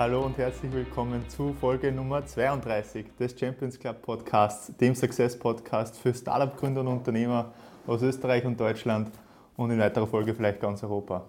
[0.00, 5.98] Hallo und herzlich willkommen zu Folge Nummer 32 des Champions Club Podcasts, dem Success Podcast
[5.98, 7.52] für Startup-Gründer und Unternehmer
[7.86, 9.10] aus Österreich und Deutschland
[9.58, 11.26] und in weiterer Folge vielleicht ganz Europa.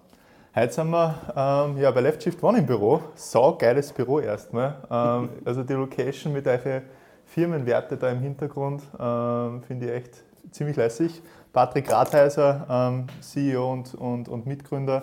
[0.54, 3.02] Heute sind wir ähm, ja, bei Left Shift One im Büro.
[3.14, 4.78] Sau geiles Büro erstmal.
[4.90, 6.80] Ähm, also die Location mit euren
[7.26, 11.20] Firmenwerte da im Hintergrund ähm, finde ich echt ziemlich lässig.
[11.52, 15.02] Patrick Rathheiser, ähm, CEO und, und, und Mitgründer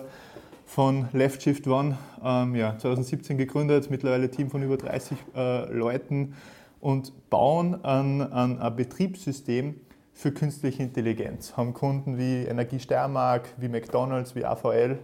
[0.70, 6.36] von Left Shift One, ähm, ja, 2017 gegründet, mittlerweile Team von über 30 äh, Leuten
[6.80, 9.80] und bauen ein, ein, ein, Betriebssystem
[10.12, 11.56] für künstliche Intelligenz.
[11.56, 14.96] Haben Kunden wie Energie Steiermark, wie McDonalds, wie AVL.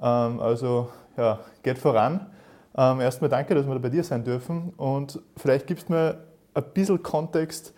[0.00, 0.88] Ähm, also
[1.18, 2.26] ja, geht voran.
[2.74, 6.24] Ähm, erstmal danke, dass wir da bei dir sein dürfen und vielleicht gibst du mir
[6.54, 7.74] ein bisschen Kontext,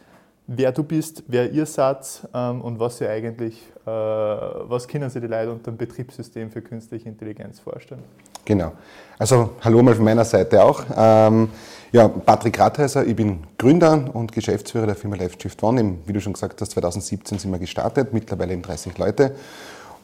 [0.46, 3.54] wer du bist, wer ihr seid ähm, und was ihr eigentlich,
[3.86, 8.02] äh, was können sich die Leute unter dem Betriebssystem für künstliche Intelligenz vorstellen?
[8.44, 8.72] Genau.
[9.18, 10.84] Also hallo mal von meiner Seite auch.
[10.96, 11.48] Ähm,
[11.92, 15.98] ja, Patrick Rathheiser, ich bin Gründer und Geschäftsführer der Firma Life Shift One.
[16.06, 19.34] wie du schon gesagt hast, 2017 sind wir gestartet, mittlerweile eben 30 Leute.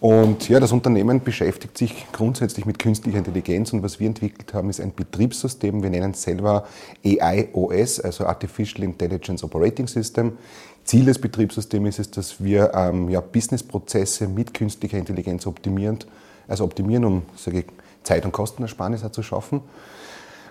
[0.01, 4.71] Und ja, das Unternehmen beschäftigt sich grundsätzlich mit künstlicher Intelligenz und was wir entwickelt haben,
[4.71, 5.83] ist ein Betriebssystem.
[5.83, 6.67] Wir nennen es selber
[7.05, 10.39] AIOS, also Artificial Intelligence Operating System.
[10.85, 15.99] Ziel des Betriebssystems ist es, dass wir ähm, ja, Businessprozesse mit künstlicher Intelligenz optimieren,
[16.47, 17.67] also optimieren, um sage ich,
[18.05, 19.63] Zeit- und Kostenersparnis zu schaffen.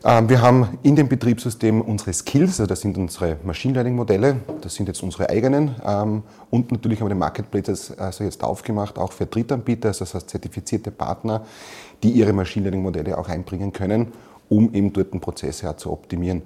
[0.07, 4.37] Ähm, wir haben in dem Betriebssystem unsere Skills, also das sind unsere Machine Learning Modelle,
[4.61, 8.97] das sind jetzt unsere eigenen ähm, und natürlich haben wir den Marketplace also jetzt aufgemacht,
[8.97, 11.45] auch für Drittanbieter, also das heißt zertifizierte Partner,
[12.03, 14.13] die ihre Machine Learning Modelle auch einbringen können,
[14.47, 16.43] um eben dort den Prozess zu optimieren.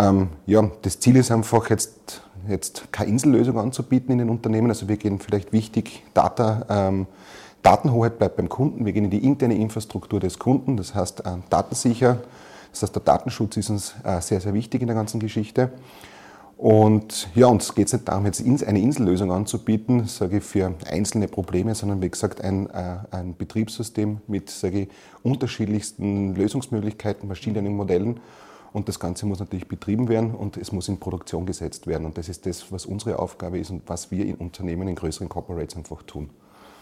[0.00, 4.88] Ähm, ja, das Ziel ist einfach jetzt, jetzt keine Insellösung anzubieten in den Unternehmen, also
[4.88, 6.92] wir gehen vielleicht wichtig, Data,
[7.62, 12.18] Datenhoheit bleibt beim Kunden, wir gehen in die interne Infrastruktur des Kunden, das heißt datensicher,
[12.70, 15.70] das heißt, der Datenschutz ist uns äh, sehr, sehr wichtig in der ganzen Geschichte.
[16.58, 21.28] Und ja, uns geht es nicht darum, jetzt eine Insellösung anzubieten, sage ich, für einzelne
[21.28, 24.88] Probleme, sondern wie gesagt, ein, äh, ein Betriebssystem mit, sage ich,
[25.22, 28.18] unterschiedlichsten Lösungsmöglichkeiten, Learning Modellen.
[28.72, 32.04] Und das Ganze muss natürlich betrieben werden und es muss in Produktion gesetzt werden.
[32.06, 35.28] Und das ist das, was unsere Aufgabe ist und was wir in Unternehmen, in größeren
[35.28, 36.28] Corporates einfach tun.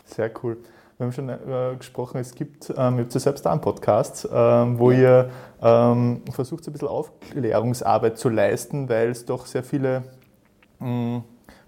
[0.06, 0.56] Sehr cool.
[0.99, 4.79] Wir haben schon äh, gesprochen, es gibt, ähm, ihr habt ja selbst einen Podcast, ähm,
[4.79, 5.29] wo ihr
[5.61, 10.05] ähm, versucht, so ein bisschen Aufklärungsarbeit zu leisten, weil es doch sehr viele
[10.79, 11.25] mh, mm,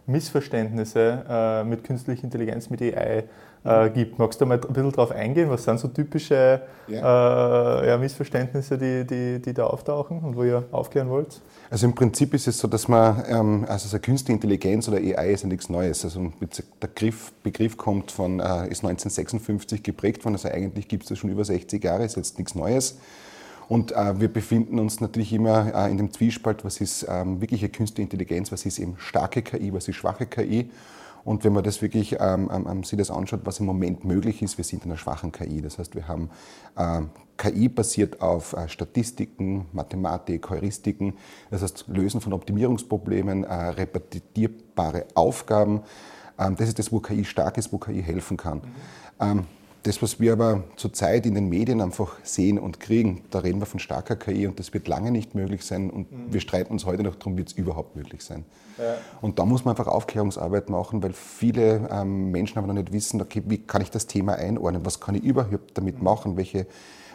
[0.06, 3.24] Missverständnisse äh, mit künstlicher Intelligenz, mit AI
[3.64, 4.18] äh, gibt.
[4.18, 5.50] Magst du mal ein bisschen darauf eingehen?
[5.50, 7.82] Was sind so typische ja.
[7.82, 11.40] Äh, ja, Missverständnisse, die, die, die da auftauchen und wo ihr aufklären wollt?
[11.70, 15.32] Also im Prinzip ist es so, dass man, ähm, also so künstliche Intelligenz oder AI
[15.32, 16.04] ist ja nichts Neues.
[16.04, 21.10] Also der Begriff, Begriff kommt von, äh, ist 1956 geprägt worden, also eigentlich gibt es
[21.10, 22.98] das schon über 60 Jahre, ist jetzt nichts Neues.
[23.68, 27.68] Und äh, wir befinden uns natürlich immer äh, in dem Zwiespalt, was ist ähm, wirkliche
[27.68, 30.70] künstliche Intelligenz, was ist eben starke KI, was ist schwache KI.
[31.28, 34.56] Und wenn man das wirklich ähm, ähm, sich das anschaut, was im Moment möglich ist,
[34.56, 35.60] wir sind in einer schwachen KI.
[35.60, 36.30] Das heißt, wir haben
[36.74, 37.02] äh,
[37.36, 41.18] KI basiert auf äh, Statistiken, Mathematik, Heuristiken,
[41.50, 45.82] das heißt Lösen von Optimierungsproblemen, äh, repetierbare Aufgaben.
[46.38, 48.62] Ähm, das ist das, wo KI stark ist, wo KI helfen kann.
[49.20, 49.44] Mhm.
[49.84, 53.66] Das, was wir aber zurzeit in den Medien einfach sehen und kriegen, da reden wir
[53.66, 56.32] von starker KI und das wird lange nicht möglich sein und mhm.
[56.32, 58.44] wir streiten uns heute noch darum, wird es überhaupt möglich sein.
[58.76, 58.96] Ja.
[59.20, 63.20] Und da muss man einfach Aufklärungsarbeit machen, weil viele ähm, Menschen aber noch nicht wissen,
[63.22, 66.04] okay, wie kann ich das Thema einordnen, was kann ich überhaupt damit mhm.
[66.04, 66.66] machen, welche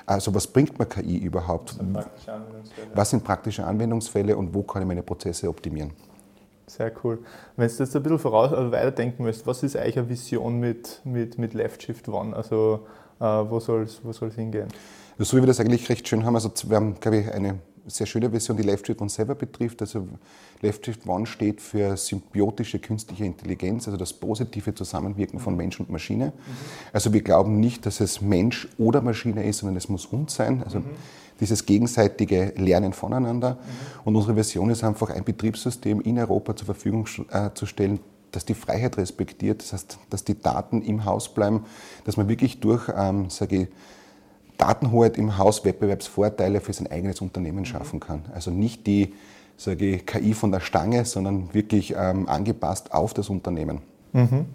[0.06, 1.78] also was bringt mir KI überhaupt?
[2.94, 5.91] Was sind praktische Anwendungsfälle und wo kann ich meine Prozesse optimieren?
[6.68, 7.19] Sehr cool.
[7.56, 11.01] Wenn du jetzt ein bisschen voraus also weiterdenken möchtest, was ist eigentlich eine Vision mit,
[11.03, 12.35] mit, mit Left Shift One?
[12.35, 12.85] Also
[13.19, 14.68] äh, wo soll es wo hingehen?
[15.19, 18.07] So wie wir das eigentlich recht schön haben, also wir haben, glaube ich, eine sehr
[18.07, 19.81] schöne Version, die Left Shift One selber betrifft.
[19.81, 20.07] Also
[20.62, 25.89] Left Shift One steht für symbiotische künstliche Intelligenz, also das positive Zusammenwirken von Mensch und
[25.89, 26.27] Maschine.
[26.27, 26.31] Mhm.
[26.94, 30.63] Also wir glauben nicht, dass es Mensch oder Maschine ist, sondern es muss uns sein.
[30.63, 30.86] Also mhm
[31.44, 33.57] dieses gegenseitige Lernen voneinander.
[34.06, 38.00] Und unsere Version ist einfach, ein Betriebssystem in Europa zur Verfügung äh, zu stellen,
[38.31, 41.66] das die Freiheit respektiert, das heißt, dass die Daten im Haus bleiben,
[42.06, 43.68] dass man wirklich durch, ähm, sage ich,
[44.57, 47.66] Datenhoheit im Haus Wettbewerbsvorteile für sein eigenes Unternehmen mhm.
[47.66, 48.24] schaffen kann.
[48.34, 49.13] Also nicht die
[49.57, 53.81] sage ich, KI von der Stange, sondern wirklich ähm, angepasst auf das Unternehmen.
[54.13, 54.45] Mhm.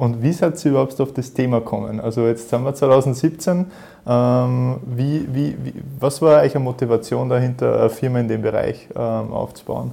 [0.00, 2.00] Und wie seid ihr überhaupt auf das Thema gekommen?
[2.00, 3.66] Also jetzt sind wir 2017.
[4.06, 8.88] Ähm, wie, wie, wie, was war eigentlich eine Motivation dahinter, eine Firma in dem Bereich
[8.96, 9.92] ähm, aufzubauen?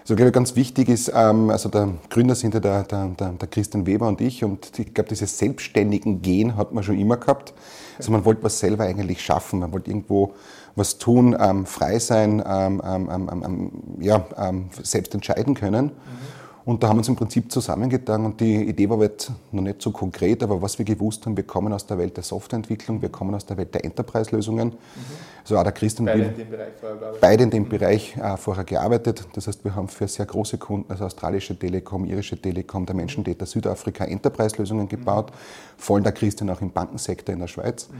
[0.00, 3.48] Also glaube ich, ganz wichtig ist, ähm, also der Gründer sind ja der, der, der,
[3.48, 7.52] Christian Weber und ich und ich glaube, dieses selbstständigen Gehen hat man schon immer gehabt.
[7.98, 10.32] Also man wollte was selber eigentlich schaffen, man wollte irgendwo
[10.76, 14.24] was tun, ähm, frei sein, ähm ja,
[14.82, 15.86] selbst entscheiden können.
[15.86, 16.35] Mhm.
[16.66, 19.80] Und da haben wir uns im Prinzip zusammengetan und die Idee war jetzt noch nicht
[19.80, 23.08] so konkret, aber was wir gewusst haben, wir kommen aus der Welt der Softwareentwicklung, wir
[23.08, 24.70] kommen aus der Welt der Enterprise-Lösungen.
[24.70, 24.74] Mhm.
[25.46, 27.20] Also auch der Christian Beide in dem Bereich vorher gearbeitet.
[27.20, 27.68] Beide in dem.
[27.68, 29.28] Bereich äh, vorher gearbeitet.
[29.34, 33.46] Das heißt, wir haben für sehr große Kunden, also australische Telekom, irische Telekom, der Menschendata
[33.46, 35.30] Südafrika Enterprise-Lösungen gebaut.
[35.30, 35.34] Mhm.
[35.78, 37.88] Vor allem der Christian auch im Bankensektor in der Schweiz.
[37.88, 37.94] Mhm.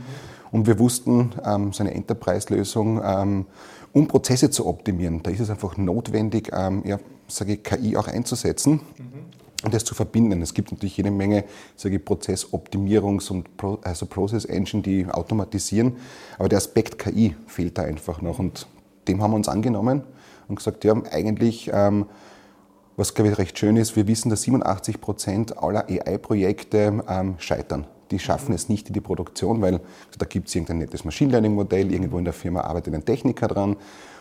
[0.51, 3.45] Und wir wussten, ähm, so eine Enterprise-Lösung, ähm,
[3.93, 6.99] um Prozesse zu optimieren, da ist es einfach notwendig, ähm, ja,
[7.29, 8.81] sage ich, KI auch einzusetzen.
[8.97, 10.41] Mhm und das zu verbinden.
[10.41, 11.43] Es gibt natürlich jede Menge
[11.77, 15.97] ich, Prozessoptimierungs- und Pro, also Process Engine, die automatisieren,
[16.37, 18.67] aber der Aspekt KI fehlt da einfach noch und
[19.07, 20.03] dem haben wir uns angenommen
[20.47, 22.05] und gesagt, ja, eigentlich, ähm,
[22.95, 27.87] was glaube ich recht schön ist, wir wissen, dass 87 Prozent aller AI-Projekte ähm, scheitern.
[28.11, 29.81] Die schaffen es nicht in die Produktion, weil
[30.17, 33.75] da gibt es irgendein nettes Machine Learning-Modell, irgendwo in der Firma arbeitet ein Techniker dran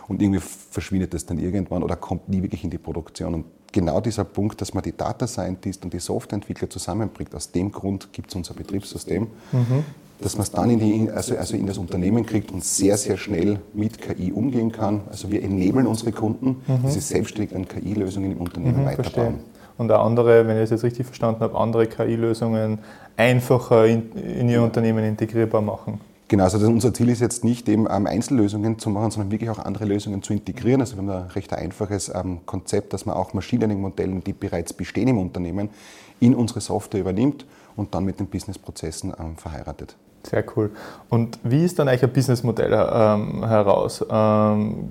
[0.09, 3.35] und irgendwie verschwindet das dann irgendwann oder kommt nie wirklich in die Produktion.
[3.35, 7.73] Und genau dieser Punkt, dass man die Data Scientist und die Softwareentwickler zusammenbringt, aus dem
[7.73, 9.85] Grund gibt es unser Betriebssystem, mhm.
[10.21, 13.17] dass man es dann in, die, also, also in das Unternehmen kriegt und sehr, sehr
[13.17, 15.03] schnell mit KI umgehen kann.
[15.11, 16.83] Also wir enablen unsere Kunden, mhm.
[16.85, 19.13] dass sie selbstständig an KI-Lösungen im Unternehmen mhm, weiterbauen.
[19.13, 19.35] Verstehe.
[19.79, 22.79] Und auch andere, wenn ich es jetzt richtig verstanden habe, andere KI-Lösungen
[23.17, 26.01] einfacher in, in ihr Unternehmen integrierbar machen.
[26.29, 29.61] Genau, also unser Ziel ist jetzt nicht eben ähm, Einzellösungen zu machen, sondern wirklich auch
[29.61, 30.81] andere Lösungen zu integrieren.
[30.81, 34.73] Also wir haben ein recht einfaches ähm, Konzept, dass man auch Machine Learning-Modelle, die bereits
[34.73, 35.71] bestehen im Unternehmen,
[36.19, 37.47] in unsere Software übernimmt
[37.77, 39.97] und dann mit den Businessprozessen ähm, verheiratet.
[40.25, 40.71] Sehr cool.
[41.09, 44.05] Und wie ist dann eigentlich ein Businessmodell ähm, heraus?
[44.11, 44.89] Ähm,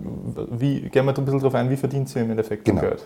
[0.51, 2.79] wie, gehen wir da ein bisschen darauf ein, wie verdient ihr im Endeffekt genau.
[2.79, 3.05] Geld?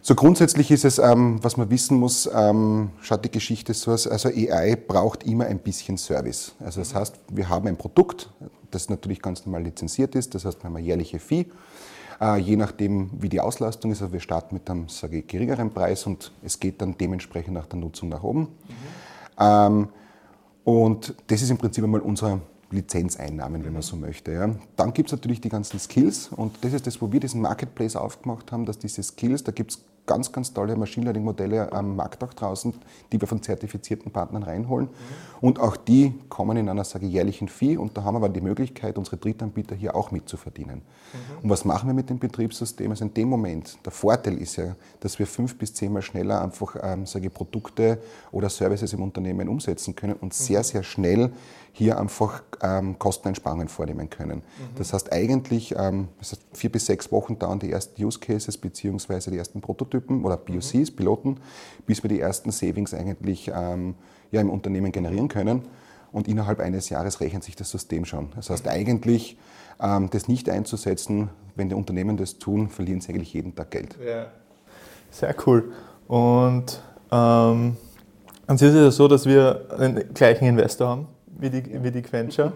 [0.00, 4.06] So grundsätzlich ist es, ähm, was man wissen muss, ähm, schaut die Geschichte so aus,
[4.06, 6.54] also AI braucht immer ein bisschen Service.
[6.60, 8.30] Also das heißt, wir haben ein Produkt,
[8.70, 11.46] das natürlich ganz normal lizenziert ist, das heißt, wir haben eine jährliche Fee.
[12.20, 15.70] Äh, je nachdem, wie die Auslastung ist, also wir starten mit einem sage ich, geringeren
[15.70, 18.40] Preis und es geht dann dementsprechend nach der Nutzung nach oben.
[18.40, 18.48] Mhm.
[19.38, 19.88] Ähm,
[20.64, 22.40] und das ist im Prinzip einmal unser
[22.70, 24.32] Lizenzeinnahmen, wenn man so möchte.
[24.32, 24.54] Ja.
[24.76, 27.96] Dann gibt es natürlich die ganzen Skills und das ist das, wo wir diesen Marketplace
[27.96, 31.94] aufgemacht haben, dass diese Skills, da gibt es ganz, ganz tolle Machine Learning Modelle am
[31.94, 32.74] Markt auch draußen,
[33.12, 34.86] die wir von zertifizierten Partnern reinholen.
[34.86, 35.38] Mhm.
[35.40, 38.30] Und auch die kommen in einer, sage ich, jährlichen Fee und da haben wir aber
[38.30, 40.76] die Möglichkeit, unsere Drittanbieter hier auch mitzuverdienen.
[40.78, 41.44] Mhm.
[41.44, 42.90] Und was machen wir mit dem Betriebssystem?
[42.90, 46.74] Also in dem Moment, der Vorteil ist ja, dass wir fünf bis zehnmal schneller einfach,
[46.82, 47.98] ähm, sage ich, Produkte
[48.32, 50.32] oder Services im Unternehmen umsetzen können und mhm.
[50.32, 51.30] sehr, sehr schnell
[51.78, 54.38] hier einfach ähm, Kosteneinsparungen vornehmen können.
[54.38, 54.74] Mhm.
[54.76, 58.58] Das heißt eigentlich, ähm, das heißt vier bis sechs Wochen dauern die ersten Use Cases
[58.58, 60.96] beziehungsweise die ersten Prototypen oder POCs, mhm.
[60.96, 61.40] Piloten,
[61.86, 63.94] bis wir die ersten Savings eigentlich ähm,
[64.32, 65.62] ja, im Unternehmen generieren können.
[66.10, 68.30] Und innerhalb eines Jahres rechnet sich das System schon.
[68.34, 69.38] Das heißt eigentlich,
[69.80, 73.96] ähm, das nicht einzusetzen, wenn die Unternehmen das tun, verlieren sie eigentlich jeden Tag Geld.
[74.04, 74.26] Ja.
[75.10, 75.72] Sehr cool.
[76.08, 76.82] Und
[77.12, 77.76] ähm,
[78.48, 81.08] es ist ja so, dass wir den gleichen Investor haben
[81.38, 82.52] wie die, wie die Quencher.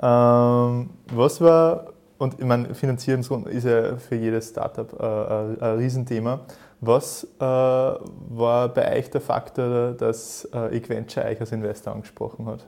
[0.00, 1.86] Ähm, was war,
[2.18, 6.40] und ich meine, Finanzieren ist ja für jedes Startup äh, ein, ein Riesenthema.
[6.80, 12.66] Was äh, war bei euch der Faktor, dass äh, Equenture euch als Investor angesprochen hat?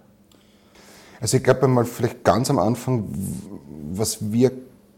[1.21, 3.09] Also ich glaube mal vielleicht ganz am Anfang,
[3.93, 4.53] was wir,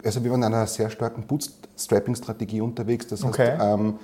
[0.04, 3.06] also wir waren in einer sehr starken Bootstrapping-Strategie unterwegs.
[3.06, 3.56] Das heißt, okay.
[3.60, 3.98] ähm,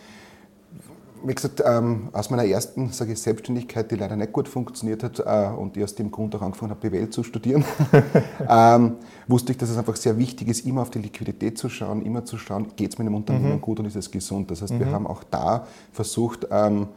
[1.26, 5.20] wie gesagt, ähm, aus meiner ersten sage ich, Selbstständigkeit, die leider nicht gut funktioniert hat
[5.20, 7.64] äh, und ich aus dem Grund auch angefangen habe, BWL zu studieren,
[8.48, 12.04] ähm, wusste ich, dass es einfach sehr wichtig ist, immer auf die Liquidität zu schauen,
[12.04, 13.60] immer zu schauen, geht es meinem Unternehmen mhm.
[13.60, 14.50] gut und ist es gesund.
[14.50, 14.80] Das heißt, mhm.
[14.80, 16.88] wir haben auch da versucht, ähm,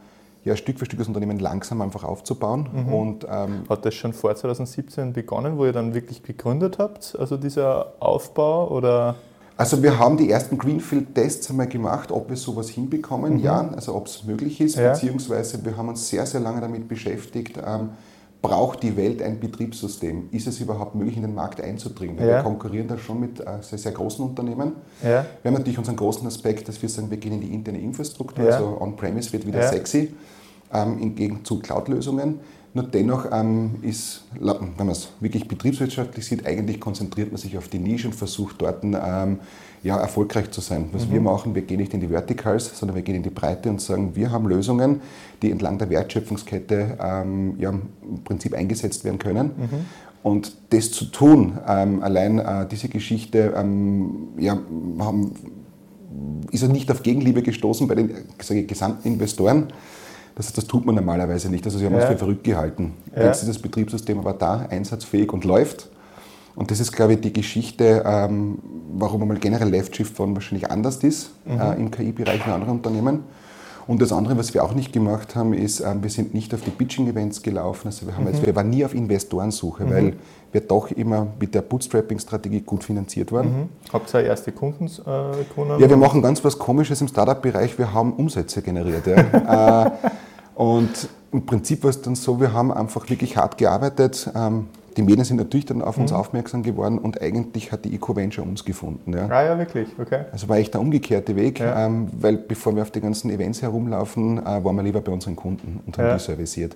[0.44, 2.68] ja, Stück für Stück das Unternehmen langsam einfach aufzubauen.
[2.72, 2.92] Mhm.
[2.92, 7.36] Und, ähm, Hat das schon vor 2017 begonnen, wo ihr dann wirklich gegründet habt, also
[7.36, 8.70] dieser Aufbau?
[8.70, 9.16] Oder?
[9.58, 13.40] Also wir haben die ersten Greenfield-Tests einmal gemacht, ob wir sowas hinbekommen, mhm.
[13.40, 14.92] ja, also ob es möglich ist, ja.
[14.92, 17.90] beziehungsweise wir haben uns sehr, sehr lange damit beschäftigt, ähm,
[18.40, 20.28] braucht die Welt ein Betriebssystem?
[20.30, 22.18] Ist es überhaupt möglich, in den Markt einzudringen?
[22.18, 22.26] Ja.
[22.26, 24.74] Wir konkurrieren da schon mit äh, sehr, sehr großen Unternehmen.
[25.02, 25.26] Ja.
[25.42, 28.44] Wir haben natürlich unseren großen Aspekt, dass wir sagen, wir gehen in die interne Infrastruktur,
[28.46, 30.14] also On-Premise wird wieder sexy,
[30.72, 32.38] ähm, im Gegenzug Cloud-Lösungen.
[32.74, 37.68] Nur dennoch ähm, ist, wenn man es wirklich betriebswirtschaftlich sieht, eigentlich konzentriert man sich auf
[37.68, 39.38] die Nische und versucht dort ähm,
[39.82, 40.88] ja, erfolgreich zu sein.
[40.92, 41.12] Was mhm.
[41.12, 43.80] wir machen, wir gehen nicht in die Verticals, sondern wir gehen in die Breite und
[43.80, 45.00] sagen, wir haben Lösungen,
[45.40, 49.46] die entlang der Wertschöpfungskette ähm, ja, im Prinzip eingesetzt werden können.
[49.56, 49.86] Mhm.
[50.22, 54.58] Und das zu tun, ähm, allein äh, diese Geschichte, ähm, ja,
[54.98, 55.32] haben
[56.50, 58.10] ist er nicht auf Gegenliebe gestoßen bei den
[58.42, 59.68] sage gesamten Investoren.
[60.38, 61.64] Das, das tut man normalerweise nicht.
[61.66, 62.02] Also sie haben ja.
[62.02, 62.94] uns für verrückt gehalten.
[63.14, 63.24] Ja.
[63.24, 65.88] Jetzt ist das Betriebssystem aber da, einsatzfähig und läuft.
[66.54, 68.58] Und das ist, glaube ich, die Geschichte, ähm,
[68.92, 71.60] warum einmal generell Left Shift One wahrscheinlich anders ist mhm.
[71.60, 73.24] äh, im KI-Bereich wie andere Unternehmen.
[73.88, 76.60] Und das andere, was wir auch nicht gemacht haben, ist, ähm, wir sind nicht auf
[76.60, 77.88] die Pitching-Events gelaufen.
[77.88, 78.32] Also wir, haben mhm.
[78.32, 79.90] jetzt, wir waren nie auf Investorensuche, mhm.
[79.90, 80.12] weil
[80.52, 83.46] wir doch immer mit der Bootstrapping-Strategie gut finanziert waren.
[83.46, 83.68] Mhm.
[83.92, 85.80] Habt ihr erste Kunden äh?
[85.80, 87.76] Ja, wir machen ganz was Komisches im Startup-Bereich.
[87.76, 89.06] Wir haben Umsätze generiert.
[89.06, 89.86] Ja.
[90.04, 90.10] äh,
[90.58, 94.28] und im Prinzip war es dann so, wir haben einfach wirklich hart gearbeitet.
[94.34, 96.16] Ähm, die Medien sind natürlich dann auf uns mhm.
[96.16, 99.12] aufmerksam geworden und eigentlich hat die EcoVenture uns gefunden.
[99.12, 99.28] Ja.
[99.28, 100.24] Ah ja, wirklich, okay.
[100.32, 101.86] Also war echt der umgekehrte Weg, ja.
[101.86, 105.36] ähm, weil bevor wir auf die ganzen Events herumlaufen, äh, waren wir lieber bei unseren
[105.36, 106.14] Kunden und haben ja.
[106.14, 106.74] die serviciert.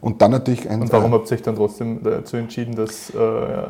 [0.00, 0.80] Und dann natürlich ein.
[0.80, 3.18] Und warum habt ihr euch dann trotzdem dazu entschieden, dass äh,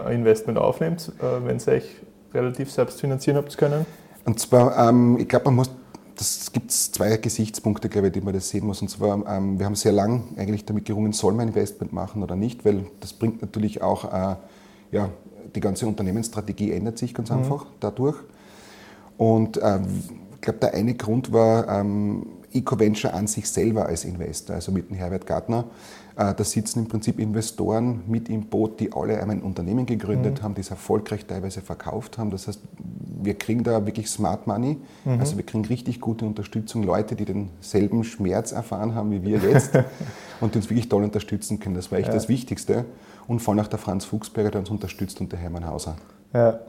[0.08, 1.88] ein Investment aufnehmt, äh, wenn ihr euch
[2.34, 3.86] relativ selbst finanzieren habt können?
[4.26, 5.70] Und zwar, ähm, ich glaube, man muss
[6.16, 8.82] das gibt es zwei Gesichtspunkte, glaube ich, die man das sehen muss.
[8.82, 12.36] Und zwar, ähm, wir haben sehr lang eigentlich damit gerungen, soll man Investment machen oder
[12.36, 14.36] nicht, weil das bringt natürlich auch, äh,
[14.92, 15.10] ja,
[15.54, 17.38] die ganze Unternehmensstrategie ändert sich ganz mhm.
[17.38, 18.16] einfach dadurch.
[19.16, 19.80] Und äh,
[20.34, 24.90] ich glaube, der eine Grund war ähm, EcoVenture an sich selber als Investor, also mit
[24.90, 25.64] dem Herbert Gartner.
[26.16, 30.42] Äh, da sitzen im Prinzip Investoren mit im Boot, die alle ein Unternehmen gegründet mhm.
[30.42, 32.30] haben, die es erfolgreich teilweise verkauft haben.
[32.30, 32.60] Das heißt,
[33.22, 35.20] wir kriegen da wirklich Smart Money, mhm.
[35.20, 39.72] also wir kriegen richtig gute Unterstützung, Leute, die denselben Schmerz erfahren haben wie wir jetzt
[40.40, 41.74] und die uns wirklich toll unterstützen können.
[41.74, 42.14] Das war echt ja.
[42.14, 42.86] das Wichtigste.
[43.28, 45.96] Und vor allem auch der Franz Fuchsberger, der uns unterstützt und der Hermann Hauser.
[46.32, 46.60] Ja.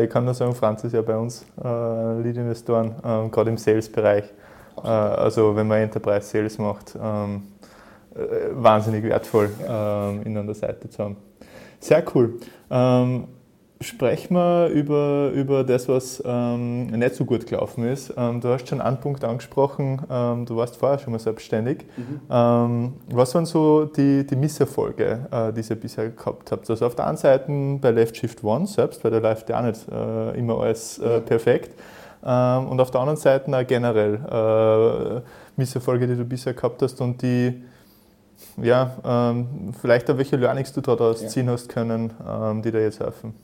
[0.00, 4.24] Ich kann nur sagen, Franz ist ja bei uns äh, Lead-Investoren, äh, gerade im Sales-Bereich.
[4.76, 7.42] Äh, also wenn man Enterprise Sales macht, ähm,
[8.14, 11.16] äh, wahnsinnig wertvoll, ähm, ihn an der Seite zu haben.
[11.80, 12.34] Sehr cool.
[12.70, 13.24] Ähm,
[13.82, 18.12] sprechen wir über, über das, was ähm, nicht so gut gelaufen ist.
[18.16, 21.84] Ähm, du hast schon einen Punkt angesprochen, ähm, du warst vorher schon mal selbstständig.
[21.96, 22.20] Mhm.
[22.30, 26.68] Ähm, was waren so die, die Misserfolge, äh, die ihr bisher gehabt habt?
[26.70, 27.50] Also auf der einen Seite
[27.80, 31.20] bei Left Shift One selbst, weil da läuft ja auch nicht äh, immer alles äh,
[31.20, 31.78] perfekt.
[32.24, 35.22] Ähm, und auf der anderen Seite auch generell äh,
[35.56, 37.62] Misserfolge, die du bisher gehabt hast und die
[38.60, 41.28] ja, ähm, vielleicht auch welche Learnings du daraus ja.
[41.28, 42.12] ziehen hast können,
[42.64, 43.34] die dir jetzt helfen.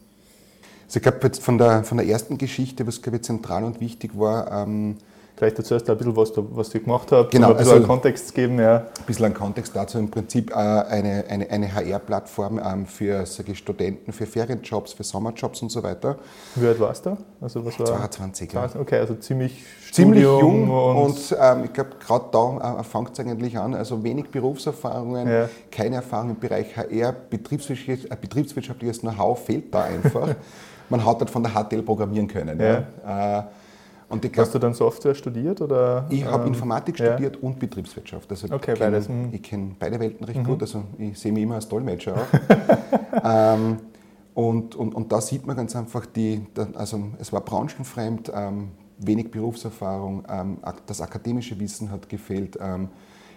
[0.87, 3.81] Also ich glaube, jetzt von der, von der ersten Geschichte, was glaube ich zentral und
[3.81, 4.97] wichtig war, ähm,
[5.39, 7.75] Vielleicht dazu erst ein bisschen, was du, was du gemacht hast, genau, um ein bisschen
[7.75, 8.59] also, einen Kontext geben.
[8.59, 8.79] Ja.
[8.79, 9.97] Ein bisschen Kontext dazu.
[9.99, 15.05] Im Prinzip äh, eine, eine, eine HR-Plattform ähm, für sage ich, Studenten, für Ferienjobs, für
[15.05, 16.19] Sommerjobs und so weiter.
[16.57, 17.17] Wie alt warst du?
[17.41, 18.53] Also was war 22.
[18.53, 18.69] Ja.
[18.81, 23.21] Okay, also ziemlich Ziemlich jung und, und ähm, ich glaube, gerade da äh, fängt es
[23.21, 23.75] eigentlich an.
[23.75, 25.49] Also wenig Berufserfahrungen, ja.
[25.71, 30.35] keine Erfahrung im Bereich HR, betriebswirtschaftliches, äh, betriebswirtschaftliches Know-how fehlt da einfach.
[30.91, 32.59] Man hat halt von der HTL programmieren können.
[32.61, 32.85] Ja.
[33.05, 33.39] ja.
[33.39, 33.43] Äh,
[34.09, 35.61] und ich glaub, Hast du dann Software studiert?
[35.61, 37.43] Oder, ich habe ähm, Informatik studiert ja.
[37.43, 38.31] und Betriebswirtschaft.
[38.31, 39.43] Also okay, ich kenne hm.
[39.43, 40.45] kenn beide Welten recht mhm.
[40.45, 40.63] gut.
[40.63, 43.25] Also ich sehe mich immer als Dolmetscher auch.
[43.25, 43.79] ähm,
[44.35, 46.41] und, und, und da sieht man ganz einfach, die,
[46.75, 52.59] also es war branchenfremd, ähm, wenig Berufserfahrung, ähm, das akademische Wissen hat gefehlt.
[52.61, 52.89] Ähm,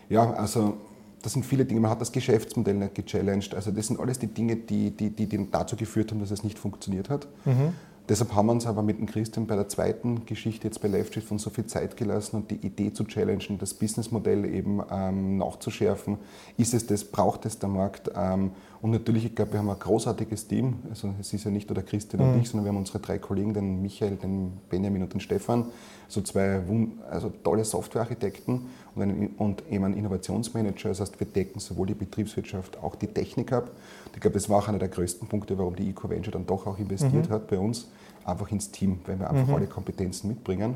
[0.10, 0.78] ja, also
[1.22, 1.82] das sind viele Dinge.
[1.82, 3.54] Man hat das Geschäftsmodell nicht gechallenged.
[3.56, 6.44] Also das sind alles die Dinge, die, die, die, die dazu geführt haben, dass es
[6.44, 7.28] nicht funktioniert hat.
[7.46, 7.74] Mhm.
[8.12, 11.26] Deshalb haben wir uns aber mit dem Christian bei der zweiten Geschichte jetzt bei LiveShift
[11.26, 16.18] von so viel Zeit gelassen und die Idee zu challengen, das Businessmodell eben ähm, nachzuschärfen.
[16.58, 18.12] Ist es das, braucht es der Markt?
[18.14, 18.52] Ähm,
[18.82, 20.80] und natürlich, ich glaube, wir haben ein großartiges Team.
[20.90, 22.34] Also es ist ja nicht nur der Christian mhm.
[22.34, 25.66] und ich, sondern wir haben unsere drei Kollegen, den Michael, den Benjamin und den Stefan,
[26.08, 26.62] so zwei
[27.10, 28.62] also tolle Softwarearchitekten
[28.96, 30.90] und, einen, und eben einen Innovationsmanager.
[30.90, 33.70] Das heißt, wir decken sowohl die Betriebswirtschaft, auch die Technik ab.
[34.16, 36.80] Ich glaube, das war auch einer der größten Punkte, warum die EcoVenture dann doch auch
[36.80, 37.34] investiert mhm.
[37.34, 37.88] hat bei uns
[38.26, 39.56] einfach ins Team, weil wir einfach mhm.
[39.56, 40.76] alle Kompetenzen mitbringen.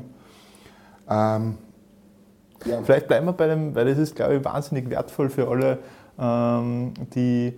[1.10, 1.58] Ähm,
[2.64, 2.82] ja.
[2.82, 5.78] Vielleicht bleiben wir bei dem, weil das ist, glaube ich, wahnsinnig wertvoll für alle,
[6.18, 7.52] ähm, die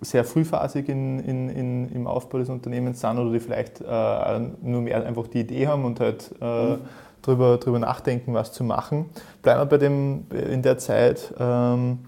[0.00, 4.82] sehr frühphasig in, in, in, im Aufbau des Unternehmens sind oder die vielleicht äh, nur
[4.82, 6.78] mehr einfach die Idee haben und halt äh, mhm.
[7.22, 9.06] drüber, drüber nachdenken, was zu machen.
[9.42, 12.00] Bleiben wir bei dem, in der Zeit ähm,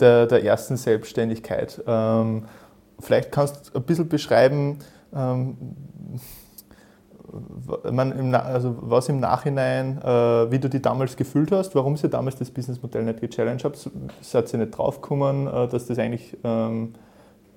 [0.00, 1.82] der, der ersten Selbstständigkeit.
[1.86, 2.44] Ähm,
[3.00, 4.78] vielleicht kannst du ein bisschen beschreiben,
[5.14, 5.56] ähm,
[7.90, 12.08] man im, also was im Nachhinein, äh, wie du dich damals gefühlt hast, warum ihr
[12.08, 16.94] damals das Businessmodell nicht gechallenged habt, seid ihr nicht draufgekommen, äh, dass das eigentlich ähm,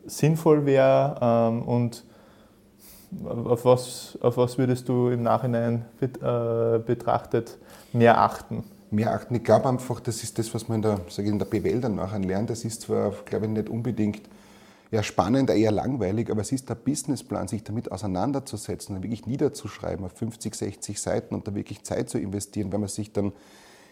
[0.06, 2.04] sinnvoll wäre ähm, und
[3.26, 7.58] auf was, auf was würdest du im Nachhinein bet, äh, betrachtet
[7.94, 8.64] mehr achten?
[8.92, 9.36] Mehr achten.
[9.36, 11.96] Ich glaube einfach, das ist das, was man in der, ich, in der BWL dann
[11.96, 12.50] nachher lernt.
[12.50, 14.22] Das ist zwar, glaube ich, nicht unbedingt
[14.92, 20.06] ja, spannend, eher langweilig, aber es ist der Businessplan, sich damit auseinanderzusetzen und wirklich niederzuschreiben
[20.06, 23.34] auf 50, 60 Seiten und da wirklich Zeit zu investieren, wenn man sich dann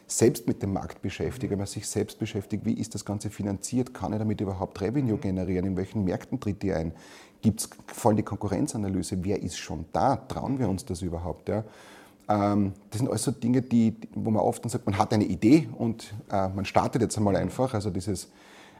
[0.08, 3.94] selbst mit dem Markt beschäftigt, wenn man sich selbst beschäftigt, wie ist das Ganze finanziert,
[3.94, 6.94] kann ich damit überhaupt Revenue generieren, in welchen Märkten tritt die ein,
[7.42, 11.64] gibt es voll die Konkurrenzanalyse, wer ist schon da, trauen wir uns das überhaupt, ja?
[12.28, 15.26] Ähm, das sind alles so Dinge, die, wo man oft dann sagt, man hat eine
[15.26, 17.74] Idee und äh, man startet jetzt einmal einfach.
[17.74, 18.30] Also dieses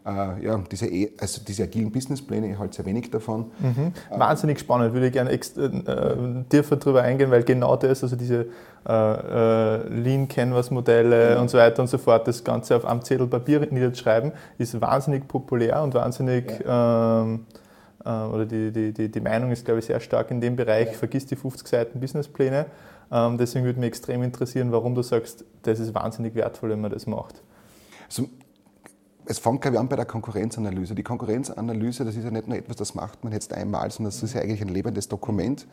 [0.06, 3.52] äh, ja, diese, e, also diese agilen Businesspläne, ich halte sehr wenig davon.
[3.60, 3.92] Mhm.
[4.12, 5.40] Wahnsinnig spannend, würde ich gerne äh,
[6.50, 8.48] tiefer darüber eingehen, weil genau das, also diese
[8.88, 11.42] äh, äh Lean Canvas Modelle mhm.
[11.42, 15.28] und so weiter und so fort, das Ganze auf einem Zettel Papier niederzuschreiben, ist wahnsinnig
[15.28, 17.24] populär und wahnsinnig, ja.
[17.24, 17.48] ähm,
[18.06, 20.88] äh, oder die, die, die, die Meinung ist, glaube ich, sehr stark in dem Bereich,
[20.88, 20.94] ja.
[20.94, 22.68] vergiss die 50 Seiten Businesspläne.
[23.12, 26.92] Ähm, deswegen würde mich extrem interessieren, warum du sagst, das ist wahnsinnig wertvoll, wenn man
[26.92, 27.42] das macht.
[28.08, 28.26] Also
[29.28, 30.96] es fängt, glaube ich, an bei der Konkurrenzanalyse.
[30.96, 34.22] Die Konkurrenzanalyse, das ist ja nicht nur etwas, das macht man jetzt einmal, sondern das
[34.22, 35.68] ist ja eigentlich ein lebendes Dokument.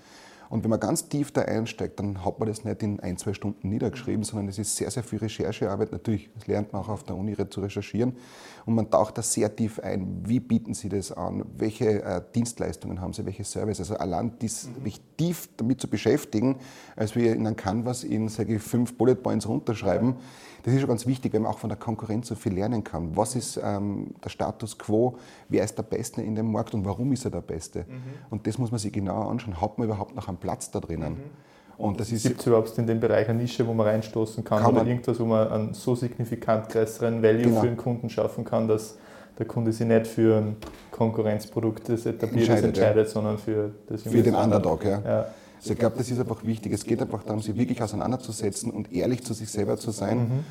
[0.52, 3.32] Und wenn man ganz tief da einsteigt, dann hat man das nicht in ein, zwei
[3.32, 5.92] Stunden niedergeschrieben, sondern es ist sehr, sehr viel Recherchearbeit.
[5.92, 8.16] Natürlich, das lernt man auch auf der Uni zu recherchieren.
[8.64, 10.22] Und man taucht da sehr tief ein.
[10.24, 11.44] Wie bieten Sie das an?
[11.56, 13.24] Welche äh, Dienstleistungen haben Sie?
[13.26, 13.90] Welche Services?
[13.90, 14.82] Also allein dies, mhm.
[14.82, 16.56] mich tief damit zu beschäftigen,
[16.96, 20.16] als wir in einem Canvas in, sage ich, fünf Bullet Points runterschreiben,
[20.62, 23.16] das ist schon ganz wichtig, weil man auch von der Konkurrenz so viel lernen kann.
[23.16, 25.16] Was ist ähm, der Status quo?
[25.48, 27.80] Wer ist der Beste in dem Markt und warum ist er der Beste?
[27.88, 28.02] Mhm.
[28.30, 29.60] Und das muss man sich genauer anschauen.
[29.60, 31.14] Hat man überhaupt noch einen Platz da drinnen?
[31.14, 31.51] Mhm.
[31.78, 35.18] Gibt es überhaupt in dem Bereich eine Nische, wo man reinstoßen kann, kann oder irgendwas,
[35.18, 37.60] wo man einen so signifikant größeren Value genau.
[37.60, 38.96] für den Kunden schaffen kann, dass
[39.38, 40.56] der Kunde sich nicht für ein
[40.90, 43.12] Konkurrenzprodukt, das etabliert entscheidet, entscheidet ja.
[43.12, 45.00] sondern für das Für den Underdog, ja.
[45.04, 45.26] ja.
[45.56, 46.72] Also ich glaube, das ist einfach wichtig.
[46.72, 50.18] Es geht einfach darum, sich wirklich auseinanderzusetzen und ehrlich zu sich selber zu sein.
[50.18, 50.44] Mhm.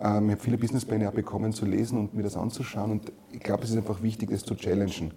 [0.00, 2.90] Ähm, ich habe viele Businesspläne auch bekommen zu lesen und mir das anzuschauen.
[2.90, 5.12] Und ich glaube, es ist einfach wichtig, das zu challengen.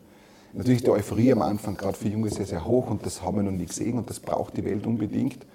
[0.53, 3.43] Natürlich die Euphorie am Anfang, gerade für Junge, sehr, sehr hoch und das haben wir
[3.43, 5.45] noch nie gesehen und das braucht die Welt unbedingt.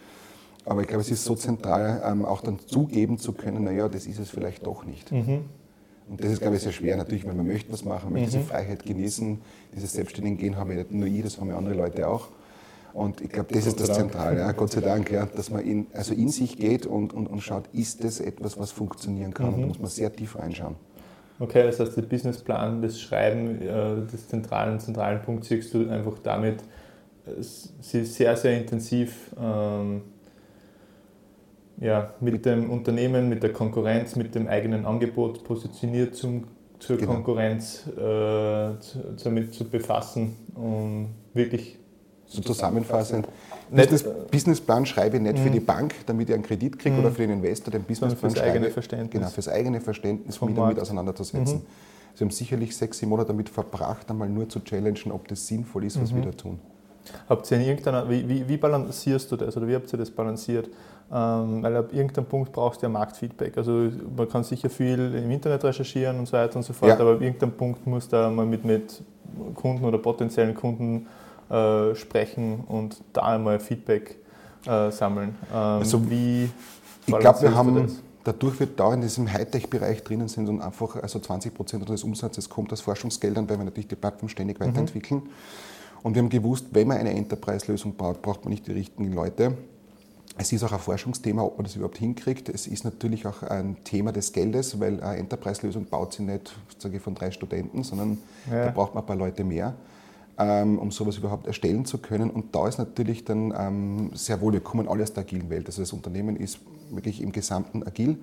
[0.64, 4.06] Aber ich glaube, es ist so zentral, ähm, auch dann zugeben zu können, naja, das
[4.06, 5.12] ist es vielleicht doch nicht.
[5.12, 5.44] Mhm.
[6.08, 8.36] Und das ist, glaube ich, sehr schwer natürlich, weil man möchte was machen, man möchte
[8.36, 8.40] mhm.
[8.42, 9.40] diese Freiheit genießen,
[9.74, 12.28] dieses selbstständigen Gehen haben wir nicht nur ich, das haben ja andere Leute auch.
[12.92, 15.88] Und ich glaube, das ist das Zentrale, ja, Gott sei Dank, ja, dass man in,
[15.92, 19.48] also in sich geht und, und, und schaut, ist das etwas, was funktionieren kann?
[19.48, 19.54] Mhm.
[19.54, 20.76] Und da muss man sehr tief reinschauen.
[21.40, 26.18] Okay, das heißt, der Businessplan, das Schreiben äh, des zentralen, zentralen Punkts siehst du einfach
[26.22, 26.62] damit,
[27.26, 30.02] äh, sie sehr, sehr intensiv ähm,
[31.80, 36.44] ja, mit dem Unternehmen, mit der Konkurrenz, mit dem eigenen Angebot positioniert zum,
[36.78, 37.14] zur genau.
[37.14, 41.78] Konkurrenz äh, zu, damit zu befassen und wirklich
[42.26, 43.26] so zusammenfassend.
[43.74, 45.66] Business, Businessplan schreibe ich nicht für die mhm.
[45.66, 47.14] Bank, damit ich einen Kredit kriege, oder mhm.
[47.14, 49.10] für den Investor den Businessplan fürs eigene Verständnis.
[49.10, 51.58] Genau, fürs eigene Verständnis, mich damit auseinanderzusetzen.
[51.58, 51.66] Mhm.
[52.14, 55.84] Sie haben sicherlich sechs, sieben Monate damit verbracht, einmal nur zu challengen, ob das sinnvoll
[55.84, 56.16] ist, was mhm.
[56.16, 56.58] wir da tun.
[57.28, 60.10] Habt ihr in irgendeiner, wie, wie, wie, balancierst du das oder wie habt ihr das
[60.10, 60.68] balanciert?
[61.12, 63.58] Ähm, weil ab irgendeinem Punkt brauchst du ja Marktfeedback.
[63.58, 66.98] Also man kann sicher viel im Internet recherchieren und so weiter und so fort, ja.
[66.98, 69.02] aber ab irgendeinem Punkt muss da mal mit, mit
[69.54, 71.06] Kunden oder potenziellen Kunden
[71.50, 74.16] äh, sprechen und da einmal Feedback
[74.66, 75.36] äh, sammeln.
[75.52, 76.50] Ähm, also wie
[77.06, 81.18] ich glaube, wir haben dadurch wir da in diesem Hightech-Bereich drinnen sind und einfach also
[81.18, 84.64] 20 Prozent unseres Umsatzes kommt aus Forschungsgeldern, weil wir natürlich die Plattform ständig mhm.
[84.64, 85.22] weiterentwickeln.
[86.02, 89.56] Und wir haben gewusst, wenn man eine Enterprise-Lösung baut, braucht man nicht die richtigen Leute.
[90.36, 92.48] Es ist auch ein Forschungsthema, ob man das überhaupt hinkriegt.
[92.48, 96.96] Es ist natürlich auch ein Thema des Geldes, weil eine Enterprise-Lösung baut sie nicht sage
[96.96, 98.18] ich, von drei Studenten, sondern
[98.50, 98.66] ja.
[98.66, 99.74] da braucht man ein paar Leute mehr
[100.36, 102.30] um sowas überhaupt erstellen zu können.
[102.30, 105.66] Und da ist natürlich dann ähm, sehr wohl, wir kommen alle aus der agilen Welt.
[105.66, 106.58] Also das Unternehmen ist
[106.90, 108.18] wirklich im Gesamten agil.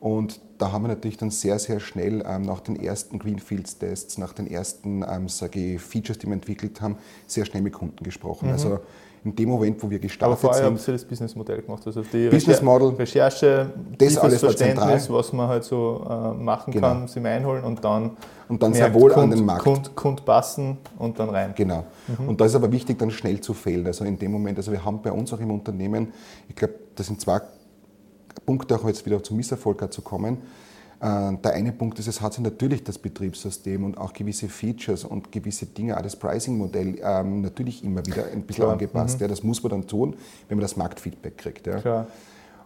[0.00, 4.32] Und da haben wir natürlich dann sehr, sehr schnell ähm, nach den ersten Greenfields-Tests, nach
[4.32, 8.46] den ersten ähm, sage ich, Features, die wir entwickelt haben, sehr schnell mit Kunden gesprochen.
[8.46, 8.52] Mhm.
[8.52, 8.80] Also
[9.24, 10.48] in dem Moment, wo wir gestartet sind.
[10.48, 15.10] Aber vorher haben Sie das Businessmodell gemacht, also die Business Model, Recherche, das alles Verständnis,
[15.10, 16.88] was man halt so äh, machen genau.
[16.88, 18.16] kann, sie einholen und dann,
[18.48, 19.64] und dann sehr wohl Kund, an den Markt.
[19.64, 21.52] Kund, Kund passen und dann rein.
[21.56, 21.84] Genau.
[22.06, 22.28] Mhm.
[22.28, 23.86] Und da ist aber wichtig, dann schnell zu fehlen.
[23.86, 26.12] Also in dem Moment, also wir haben bei uns auch im Unternehmen,
[26.48, 27.40] ich glaube, das sind zwei
[28.46, 30.38] Punkte, auch jetzt wieder zum Misserfolg zu kommen.
[31.00, 35.04] Äh, der eine Punkt ist, es hat sich natürlich das Betriebssystem und auch gewisse Features
[35.04, 38.72] und gewisse Dinge, auch das Pricing-Modell ähm, natürlich immer wieder ein bisschen Klar.
[38.72, 39.18] angepasst.
[39.18, 39.22] Mhm.
[39.22, 40.16] Ja, das muss man dann tun,
[40.48, 41.66] wenn man das Marktfeedback kriegt.
[41.66, 41.80] Ja.
[41.80, 42.06] Klar.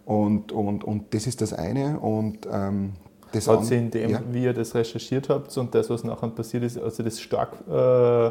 [0.05, 2.01] Und, und, und das ist das eine.
[2.01, 2.93] Und, ähm,
[3.33, 4.21] das hat sich in dem, ja.
[4.31, 8.31] wie ihr das recherchiert habt und das, was nachher passiert ist, also das stark äh,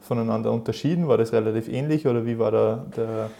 [0.00, 1.06] voneinander unterschieden?
[1.08, 3.30] War das relativ ähnlich oder wie war da der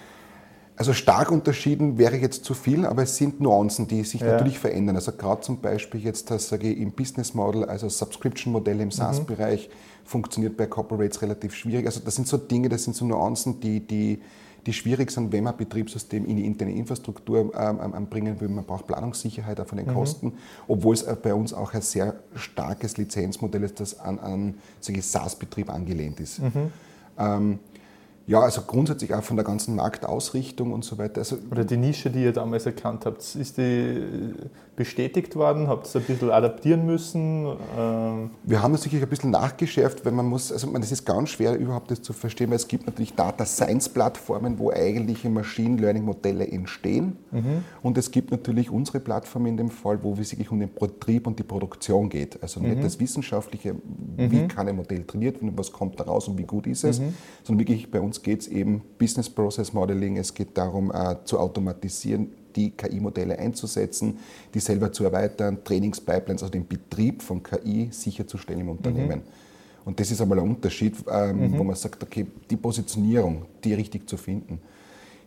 [0.81, 4.29] Also stark unterschieden wäre jetzt zu viel, aber es sind Nuancen, die sich ja.
[4.29, 4.97] natürlich verändern.
[4.97, 9.69] Also gerade zum Beispiel jetzt das sage ich, im Business Model, also Subscription-Modelle im SaaS-Bereich,
[9.69, 10.09] mhm.
[10.09, 11.85] funktioniert bei Corporates relativ schwierig.
[11.85, 14.23] Also das sind so Dinge, das sind so Nuancen, die, die,
[14.65, 18.49] die schwierig sind, wenn man Betriebssystem in die interne Infrastruktur ähm, ähm bringen will.
[18.49, 19.93] Man braucht Planungssicherheit auch von den mhm.
[19.93, 20.33] Kosten,
[20.67, 26.21] obwohl es bei uns auch ein sehr starkes Lizenzmodell ist, das an, an SaaS-Betrieb angelehnt
[26.21, 26.39] ist.
[26.39, 26.73] Mhm.
[27.19, 27.59] Ähm,
[28.31, 31.19] ja, also grundsätzlich auch von der ganzen Marktausrichtung und so weiter.
[31.19, 34.05] Also Oder die Nische, die ihr damals erkannt habt, ist die
[34.77, 35.67] bestätigt worden?
[35.67, 37.47] Habt ihr es ein bisschen adaptieren müssen?
[37.77, 41.31] Ähm wir haben natürlich ein bisschen nachgeschärft, weil man muss, also man, das ist ganz
[41.31, 45.81] schwer überhaupt das zu verstehen, weil es gibt natürlich Data Science Plattformen, wo eigentliche Machine
[45.81, 47.17] Learning Modelle entstehen.
[47.33, 47.65] Mhm.
[47.83, 51.27] Und es gibt natürlich unsere Plattform in dem Fall, wo es wirklich um den Betrieb
[51.27, 52.41] und die Produktion geht.
[52.41, 52.83] Also nicht mhm.
[52.83, 53.75] das Wissenschaftliche,
[54.17, 54.47] wie mhm.
[54.47, 57.15] kann ein Modell trainiert werden, was kommt da raus und wie gut ist es, mhm.
[57.43, 61.39] sondern wirklich bei uns geht es eben Business Process Modeling, es geht darum äh, zu
[61.39, 64.19] automatisieren, die KI-Modelle einzusetzen,
[64.53, 69.19] die selber zu erweitern, Trainingspipelines, also den Betrieb von KI sicherzustellen im Unternehmen.
[69.21, 69.85] Mhm.
[69.85, 71.59] Und das ist einmal ein Unterschied, ähm, mhm.
[71.59, 74.61] wo man sagt, okay, die Positionierung, die richtig zu finden.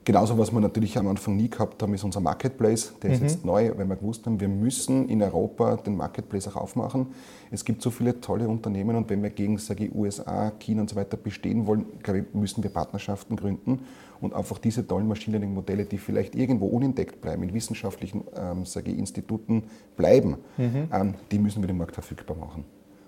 [0.06, 2.94] Genauso, was wir natürlich am Anfang nie gehabt haben, ist unser Marketplace.
[3.02, 3.28] Der ist mhm.
[3.28, 7.08] jetzt neu, weil wir gewusst haben, wir müssen in Europa den Marketplace auch aufmachen.
[7.52, 10.89] Es gibt so viele tolle Unternehmen und wenn wir gegen sage ich, USA, China und
[10.89, 13.80] so weiter bestehen wollen, ich, müssen wir Partnerschaften gründen
[14.20, 18.66] und einfach diese tollen Machine Learning Modelle, die vielleicht irgendwo unentdeckt bleiben, in wissenschaftlichen ähm,
[18.66, 19.63] sage ich, Instituten
[19.96, 20.88] bleiben, mhm.
[20.92, 22.66] ähm, die müssen wir dem Markt verfügbar machen.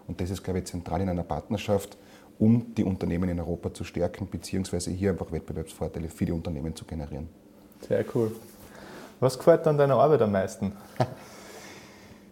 [0.08, 1.97] Und das ist, glaube ich, zentral in einer Partnerschaft
[2.39, 6.86] um die Unternehmen in Europa zu stärken, beziehungsweise hier einfach Wettbewerbsvorteile für die Unternehmen zu
[6.86, 7.30] generieren.
[7.88, 8.32] Sehr cool.
[9.19, 10.74] Was gefällt an deiner Arbeit am meisten?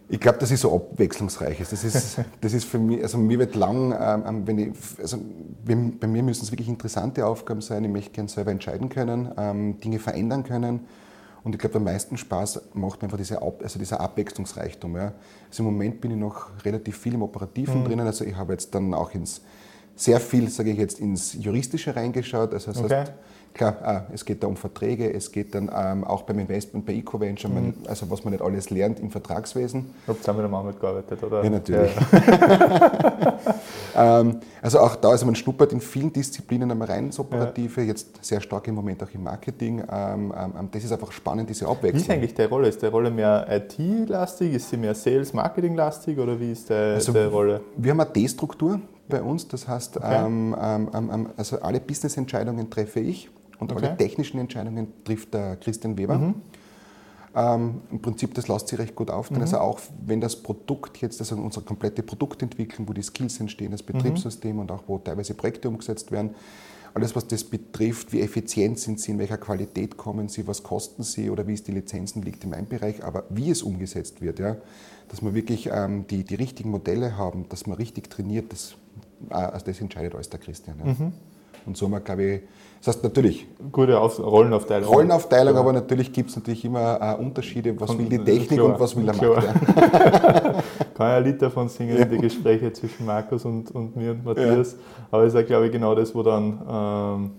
[0.06, 1.58] Ich glaube, das ist so abwechslungsreich.
[1.58, 5.18] Das ist, das ist für mich, also mir wird lang, ähm, ähm wenn ich, also
[5.64, 7.84] bei mir müssen es wirklich interessante Aufgaben sein.
[7.84, 10.80] Ich möchte gerne selber entscheiden können, ähm, Dinge verändern können.
[11.42, 14.96] Und ich glaube, am meisten Spaß macht mir einfach diese also dieser Abwechslungsreichtum.
[14.96, 15.12] Ja.
[15.48, 17.84] Also im Moment bin ich noch relativ viel im Operativen mhm.
[17.84, 18.06] drinnen.
[18.06, 19.42] Also ich habe jetzt dann auch ins
[19.96, 22.52] sehr viel, sage ich jetzt, ins Juristische reingeschaut.
[22.52, 22.94] Also das okay.
[22.94, 23.12] heißt,
[23.54, 26.94] klar, äh, es geht da um Verträge, es geht dann ähm, auch beim Investment, bei
[26.94, 27.74] EcoVenture, mhm.
[27.86, 29.86] also was man nicht alles lernt im Vertragswesen.
[30.06, 31.44] Habt ihr mit dem Ahmed gearbeitet, oder?
[31.44, 31.92] Ja, natürlich.
[32.12, 33.38] Ja.
[34.20, 37.86] ähm, also auch da, also man schnuppert in vielen Disziplinen einmal rein ins Operative, ja.
[37.86, 39.80] jetzt sehr stark im Moment auch im Marketing.
[39.90, 41.94] Ähm, ähm, ähm, das ist einfach spannend, diese Abwechslung.
[41.94, 42.68] Wie ist eigentlich die Rolle?
[42.68, 44.54] Ist die Rolle mehr IT-lastig?
[44.54, 47.60] Ist sie mehr Sales-Marketing-lastig oder wie ist die, also, die Rolle?
[47.76, 49.48] Wir haben eine D-Struktur bei uns.
[49.48, 50.26] Das heißt, okay.
[50.26, 53.86] ähm, ähm, ähm, ähm, also alle Business-Entscheidungen treffe ich und okay.
[53.86, 56.18] alle technischen Entscheidungen trifft der Christian Weber.
[56.18, 56.34] Mhm.
[57.36, 59.40] Ähm, Im Prinzip, das lässt sich recht gut aufteilen.
[59.40, 59.46] Mhm.
[59.46, 63.82] Also auch wenn das Produkt jetzt, also unsere komplette Produktentwicklung, wo die Skills entstehen, das
[63.82, 63.92] mhm.
[63.92, 64.62] Betriebssystem mhm.
[64.62, 66.34] und auch wo teilweise Projekte umgesetzt werden,
[66.94, 71.02] alles, was das betrifft, wie effizient sind sie, in welcher Qualität kommen sie, was kosten
[71.02, 73.04] sie oder wie ist die Lizenzen, liegt in meinem Bereich.
[73.04, 74.56] Aber wie es umgesetzt wird, ja,
[75.08, 78.76] dass wir wirklich ähm, die, die richtigen Modelle haben, dass man richtig trainiert, das
[79.30, 80.78] also das entscheidet alles der Christian.
[80.78, 80.92] Ja.
[80.92, 81.12] Mhm.
[81.66, 82.40] Und so haben wir, glaube ich,
[82.78, 83.46] das heißt natürlich.
[83.72, 84.88] Gute Auf Rollenaufteilung.
[84.88, 85.60] Rollenaufteilung, ja.
[85.60, 88.80] aber natürlich gibt es natürlich immer äh, Unterschiede, was und, will die Technik klar, und
[88.80, 89.44] was will der Markt.
[89.44, 90.62] Ja.
[90.94, 94.24] Kann ja ein Lied davon singen in die Gespräche zwischen Markus und, und mir und
[94.24, 94.76] Matthias.
[95.10, 97.30] Aber es ist ja, glaube ich, genau das, wo dann ähm,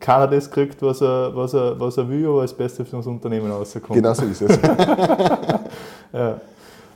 [0.00, 3.06] keiner das kriegt, was er, was, er, was er will, aber das Beste für das
[3.06, 3.94] Unternehmen rauskommt.
[3.94, 4.58] Genau so ist es.
[6.12, 6.40] ja.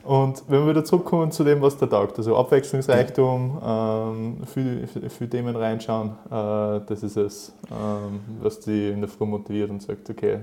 [0.05, 5.31] Und wenn wir wieder zurückkommen zu dem, was da taugt, also Abwechslungsreichtum, ähm, viele, viele
[5.31, 10.11] Themen reinschauen, äh, das ist es, ähm, was die in der Früh motiviert und sagt,
[10.11, 10.41] okay.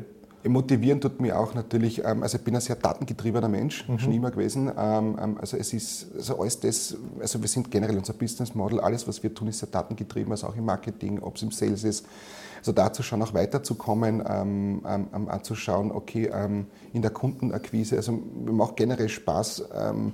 [0.50, 4.00] Motivieren tut mir auch natürlich, ähm, also ich bin ein sehr datengetriebener Mensch, mhm.
[4.00, 4.72] schon immer gewesen.
[4.78, 8.80] Ähm, ähm, also es ist, also alles das, also wir sind generell unser Business Model,
[8.80, 11.84] alles was wir tun ist sehr datengetrieben, also auch im Marketing, ob es im Sales
[11.84, 12.06] ist,
[12.60, 18.52] also dazu schon auch weiterzukommen, ähm, ähm, anzuschauen, okay, ähm, in der Kundenakquise, also mir
[18.52, 20.14] macht generell Spaß, ähm,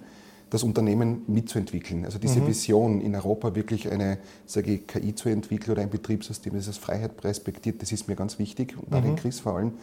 [0.49, 2.05] das Unternehmen mitzuentwickeln.
[2.05, 2.47] Also diese mhm.
[2.47, 6.77] Vision in Europa wirklich eine sage ich, KI zu entwickeln oder ein Betriebssystem, das als
[6.77, 9.07] Freiheit respektiert, das ist mir ganz wichtig und auch mhm.
[9.07, 9.73] den Chris vor allem.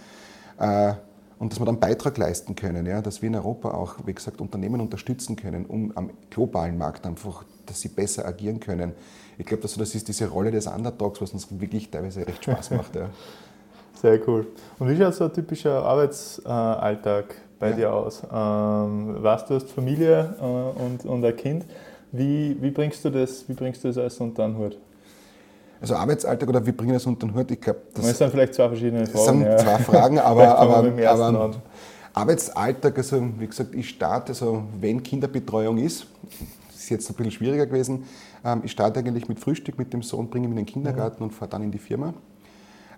[0.59, 0.95] Äh,
[1.39, 4.41] und dass wir dann Beitrag leisten können, ja, dass wir in Europa auch, wie gesagt,
[4.41, 8.93] Unternehmen unterstützen können, um am globalen Markt einfach, dass sie besser agieren können.
[9.37, 12.95] Ich glaube, das ist diese Rolle des Underdogs, was uns wirklich teilweise recht Spaß macht.
[12.95, 13.11] Ja.
[14.01, 14.47] Sehr cool.
[14.79, 17.77] Und wie schaut so ein typischer Arbeitsalltag bei ja.
[17.77, 18.23] dir aus?
[18.23, 21.65] Ähm, weißt du, hast Familie äh, und, und ein Kind.
[22.13, 24.79] Wie, wie, bringst du das, wie bringst du das alles unter den Hut?
[25.85, 27.51] Also Arbeitsalltag oder wie bringen das unter den Hut?
[27.51, 29.13] Ich glaube, das, das sind vielleicht zwei verschiedene Fragen.
[29.13, 29.57] Das sind ja.
[29.59, 31.55] zwei Fragen, aber, aber, aber
[32.15, 36.07] Arbeitsalltag, also wie gesagt, ich starte, also wenn Kinderbetreuung ist,
[36.75, 38.05] ist jetzt ein bisschen schwieriger gewesen,
[38.47, 41.29] ähm, ich starte eigentlich mit Frühstück mit dem Sohn, bringe ihn in den Kindergarten mhm.
[41.29, 42.15] und fahre dann in die Firma.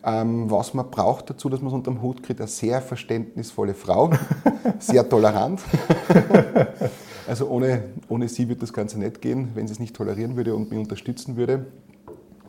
[0.04, 3.74] Ähm, was man braucht dazu, dass man es unter dem Hut kriegt, eine sehr verständnisvolle
[3.74, 4.10] Frau,
[4.78, 5.60] sehr tolerant.
[7.26, 10.54] also ohne, ohne sie wird das Ganze nicht gehen, wenn sie es nicht tolerieren würde
[10.54, 11.66] und mich unterstützen würde.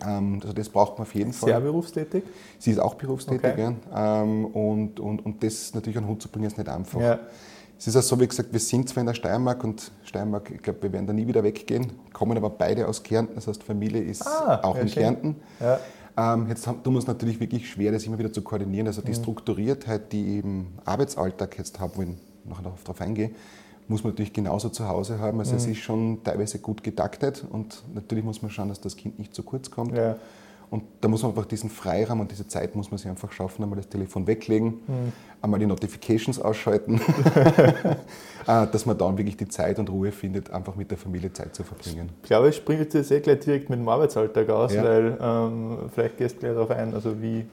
[0.06, 1.50] Ähm, also das braucht man auf jeden Fall.
[1.50, 2.24] Sehr berufstätig?
[2.60, 3.74] Sie ist auch berufstätig, okay.
[3.92, 4.22] ja.
[4.24, 7.00] Ähm, und, und, und das natürlich an den Hut zu bringen, ist nicht einfach.
[7.00, 7.20] Ja.
[7.80, 10.62] Es ist auch so, wie gesagt, wir sind zwar in der Steiermark und Steiermark, ich
[10.62, 14.02] glaube, wir werden da nie wieder weggehen, kommen aber beide aus Kärnten, das heißt, Familie
[14.02, 15.04] ist ah, auch in schön.
[15.04, 15.36] Kärnten.
[15.60, 15.80] Ja.
[16.18, 18.88] Ähm, jetzt tun wir es natürlich wirklich schwer, das immer wieder zu koordinieren.
[18.88, 19.16] Also die mhm.
[19.16, 22.10] Strukturiertheit, die ich im Arbeitsalltag jetzt habe, wo ich
[22.46, 23.32] nachher darauf eingehe,
[23.88, 25.40] muss man natürlich genauso zu Hause haben.
[25.40, 25.58] Also mhm.
[25.58, 29.34] es ist schon teilweise gut getaktet und natürlich muss man schauen, dass das Kind nicht
[29.34, 29.96] zu kurz kommt.
[29.96, 30.18] Ja.
[30.70, 33.64] Und da muss man einfach diesen Freiraum und diese Zeit muss man sich einfach schaffen,
[33.64, 35.14] einmal das Telefon weglegen, mhm.
[35.42, 37.00] einmal die Notifications ausschalten,
[38.48, 41.56] äh, dass man dann wirklich die Zeit und Ruhe findet, einfach mit der Familie Zeit
[41.56, 42.10] zu verbringen.
[42.22, 44.84] Ich glaube, ich springe jetzt eh gleich direkt mit dem Arbeitsalltag aus, ja.
[44.84, 47.46] weil ähm, vielleicht gehst du gleich darauf ein, also wie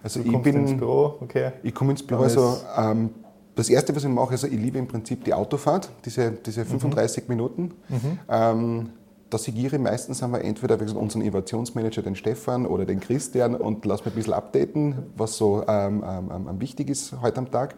[0.00, 1.52] also du ich bin, ins Büro, okay.
[1.64, 3.10] Ich komme ins Büro, also ähm,
[3.54, 7.24] das Erste, was ich mache, also ich liebe im Prinzip die Autofahrt, diese, diese 35
[7.24, 7.34] mhm.
[7.34, 7.62] Minuten.
[7.88, 8.18] Mhm.
[8.28, 8.90] Ähm,
[9.28, 13.84] da sigiere ich meistens haben wir entweder unseren Innovationsmanager, den Stefan oder den Christian und
[13.86, 17.74] lass mich ein bisschen updaten, was so ähm, ähm, ähm wichtig ist heute am Tag.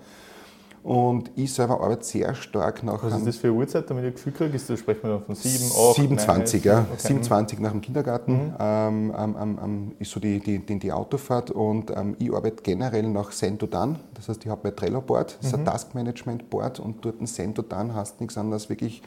[0.84, 3.02] Und ich selber arbeite sehr stark nach.
[3.02, 4.54] Was ist das für eine Uhrzeit, damit ich ein Gefühl kriege?
[4.54, 6.86] Ist das, sprechen wir von 7, 8, 27, 9, ja.
[6.92, 7.06] Okay.
[7.06, 8.54] 27 nach dem Kindergarten mhm.
[8.60, 11.50] ähm, ähm, ähm, ähm, ist so die, die, die, die Autofahrt.
[11.50, 13.98] Und ähm, ich arbeite generell nach Sendodan.
[14.12, 15.64] Das heißt, ich habe mein Trello-Board, das ist ein mhm.
[15.64, 19.00] Task-Management-Board und dort ein Sendodan hast nichts anderes, wirklich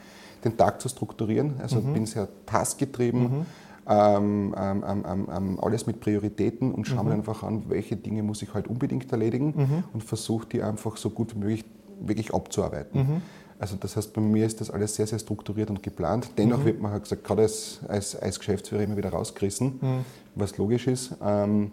[0.44, 1.60] den Tag zu strukturieren.
[1.62, 1.92] Also mhm.
[1.92, 3.46] bin sehr taskgetrieben.
[3.88, 4.54] Mhm.
[4.58, 7.08] Ähm, ähm, ähm, ähm, alles mit Prioritäten und schaue mhm.
[7.08, 9.84] mir einfach an, welche Dinge muss ich halt unbedingt erledigen mhm.
[9.94, 11.64] und versuche die einfach so gut wie möglich
[12.00, 13.00] wirklich abzuarbeiten.
[13.00, 13.22] Mhm.
[13.58, 16.30] Also das heißt, bei mir ist das alles sehr, sehr strukturiert und geplant.
[16.38, 16.64] Dennoch mhm.
[16.64, 20.04] wird man halt gesagt, gerade als, als, als Geschäftsführer immer wieder rausgerissen, mhm.
[20.34, 21.16] was logisch ist.
[21.24, 21.72] Ähm,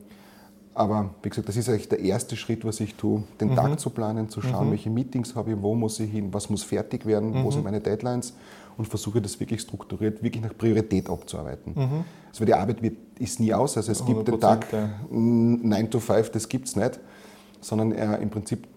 [0.73, 3.55] aber wie gesagt, das ist eigentlich der erste Schritt, was ich tue, den mhm.
[3.55, 6.63] Tag zu planen, zu schauen, welche Meetings habe ich, wo muss ich hin, was muss
[6.63, 8.33] fertig werden, wo sind meine Deadlines
[8.77, 11.73] und versuche das wirklich strukturiert, wirklich nach Priorität abzuarbeiten.
[11.75, 12.05] Mhm.
[12.29, 14.89] Also die Arbeit wird, ist nie aus, also es gibt den Tag ja.
[15.09, 16.99] 9 to 5, das gibt es nicht,
[17.61, 18.67] sondern äh, im Prinzip,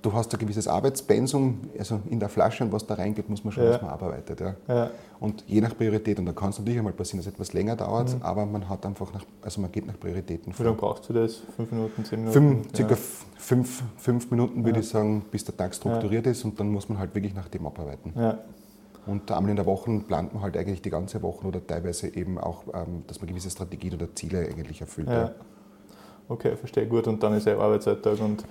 [0.00, 3.52] du hast ein gewisses Arbeitspensum, also in der Flasche und was da reingeht, muss man
[3.52, 3.74] schauen, ja.
[3.74, 4.40] was man arbeitet.
[4.40, 4.54] Ja.
[4.68, 4.90] ja.
[5.18, 7.74] Und je nach Priorität, und da kann es natürlich einmal passieren, dass es etwas länger
[7.74, 8.22] dauert, mhm.
[8.22, 10.64] aber man hat einfach nach, also man geht nach Prioritäten vor.
[10.64, 11.42] Wie lange brauchst du das?
[11.56, 12.32] Fünf Minuten, zehn Minuten?
[12.32, 12.96] Fünf, circa
[13.36, 16.98] fünf, fünf Minuten würde ich sagen, bis der Tag strukturiert ist und dann muss man
[16.98, 18.12] halt wirklich nach dem abarbeiten.
[19.08, 22.38] Und einmal in der Woche plant man halt eigentlich die ganze Woche oder teilweise eben
[22.38, 25.08] auch, ähm, dass man gewisse Strategien oder Ziele eigentlich erfüllt.
[25.08, 25.32] Ja.
[26.30, 27.06] Okay, verstehe gut.
[27.06, 28.20] Und dann ist ja Arbeitsalltag.
[28.20, 28.44] Und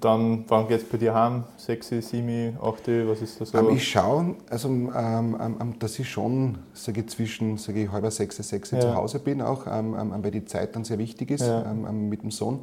[0.00, 1.44] dann, wann geht es bei dir heim?
[1.58, 3.58] 6, 7, 8, was ist das so?
[3.58, 7.92] Ähm, ich schaue, also, ähm, ähm, ähm, dass ich schon sage ich, zwischen sage ich,
[7.92, 8.80] halber sechs, sechs ja.
[8.80, 11.62] zu Hause bin, auch, ähm, weil die Zeit dann sehr wichtig ist ja.
[11.92, 12.60] mit dem Sohn.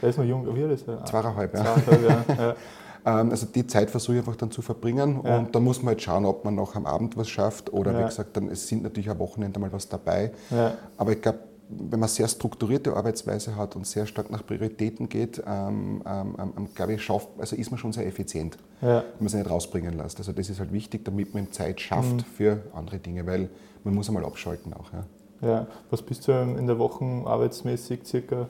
[0.00, 1.04] Er ist noch jung, wie alt ist er?
[1.04, 1.76] Zweieinhalb, ja.
[1.84, 2.56] Zweieinhalb, ja.
[3.04, 5.38] Ähm, also die Zeit versuche ich einfach dann zu verbringen ja.
[5.38, 8.00] und dann muss man halt schauen, ob man noch am Abend was schafft oder ja.
[8.00, 10.32] wie gesagt, dann es sind natürlich am Wochenende mal was dabei.
[10.50, 10.74] Ja.
[10.96, 15.42] Aber ich glaube, wenn man sehr strukturierte Arbeitsweise hat und sehr stark nach Prioritäten geht,
[15.46, 19.38] ähm, ähm, ähm, glaube ich, schafft, also ist man schon sehr effizient, wenn man sich
[19.38, 20.18] nicht rausbringen lässt.
[20.18, 22.24] Also das ist halt wichtig, damit man Zeit schafft mhm.
[22.36, 23.48] für andere Dinge, weil
[23.84, 24.92] man muss einmal abschalten auch.
[24.92, 25.48] Ja.
[25.48, 25.66] ja.
[25.90, 28.48] Was bist du in der Woche arbeitsmäßig circa?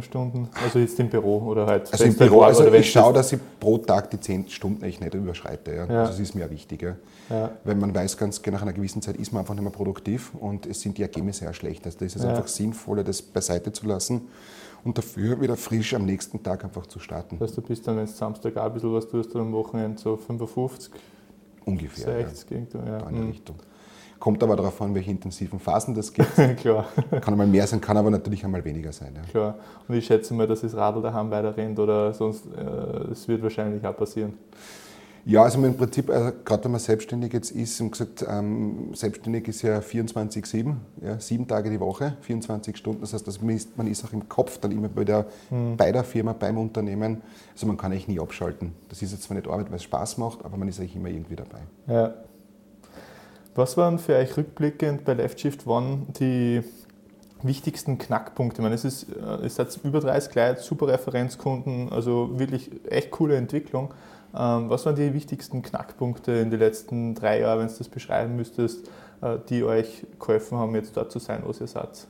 [0.00, 0.48] Stunden?
[0.64, 1.92] Also jetzt im Büro oder halt?
[1.92, 5.12] Also im Büro, also ich schaue, dass ich pro Tag die 10 Stunden echt nicht
[5.12, 5.74] überschreite.
[5.74, 5.84] Ja.
[5.86, 6.00] Ja.
[6.00, 6.82] Also das ist mir wichtig.
[6.82, 6.96] Ja.
[7.28, 7.50] ja.
[7.64, 10.32] Weil man weiß ganz genau, nach einer gewissen Zeit ist man einfach nicht mehr produktiv
[10.34, 11.84] und es sind die Ergebnisse sehr schlecht.
[11.84, 14.28] Also da ist es einfach sinnvoller, das beiseite zu lassen
[14.84, 17.38] und dafür wieder frisch am nächsten Tag einfach zu starten.
[17.38, 20.16] Das heißt, du bist dann, wenn Samstag auch ein bisschen was tust, am Wochenende so
[20.16, 20.92] 55?
[21.64, 22.26] Ungefähr.
[22.26, 22.56] 60 ja.
[22.56, 23.08] irgendwo, ja.
[23.08, 23.26] in die mhm.
[23.28, 23.56] Richtung.
[24.22, 26.32] Kommt aber darauf an, welche intensiven Phasen das gibt.
[26.58, 26.86] Klar.
[27.10, 29.10] Kann einmal mehr sein, kann aber natürlich einmal weniger sein.
[29.16, 29.22] Ja.
[29.28, 29.54] Klar.
[29.88, 33.42] Und ich schätze mal, dass das Radl daheim weiter rennt oder sonst, äh, das wird
[33.42, 34.34] wahrscheinlich auch passieren.
[35.24, 39.48] Ja, also im Prinzip, also gerade wenn man selbstständig jetzt ist, und gesagt, ähm, selbstständig
[39.48, 43.00] ist ja 24-7, ja, sieben Tage die Woche, 24 Stunden.
[43.00, 45.76] Das heißt, man ist, man ist auch im Kopf dann immer bei der, mhm.
[45.76, 47.22] bei der Firma, beim Unternehmen.
[47.54, 48.70] Also man kann eigentlich nie abschalten.
[48.88, 51.08] Das ist jetzt zwar nicht Arbeit, weil es Spaß macht, aber man ist eigentlich immer
[51.08, 51.58] irgendwie dabei.
[51.88, 52.14] Ja.
[53.54, 56.62] Was waren für euch rückblickend bei Left Shift One die
[57.42, 58.60] wichtigsten Knackpunkte?
[58.60, 63.10] Ich meine, es ist, äh, es hat über 30 Leute, super Referenzkunden, also wirklich echt
[63.10, 63.92] coole Entwicklung.
[64.34, 68.36] Ähm, was waren die wichtigsten Knackpunkte in den letzten drei Jahren, wenn du das beschreiben
[68.36, 68.88] müsstest,
[69.20, 72.06] äh, die euch geholfen haben, jetzt dort zu sein, wo ihr seid?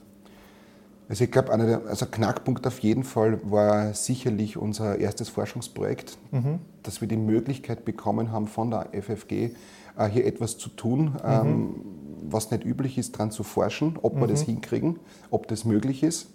[1.08, 1.52] Also ich glaube,
[1.88, 6.60] also Knackpunkt auf jeden Fall war sicherlich unser erstes Forschungsprojekt, mhm.
[6.84, 9.50] dass wir die Möglichkeit bekommen haben von der FFG,
[10.10, 11.74] hier etwas zu tun, ähm, mhm.
[12.30, 14.98] was nicht üblich ist, daran zu forschen, ob wir das hinkriegen,
[15.30, 16.28] ob das möglich ist.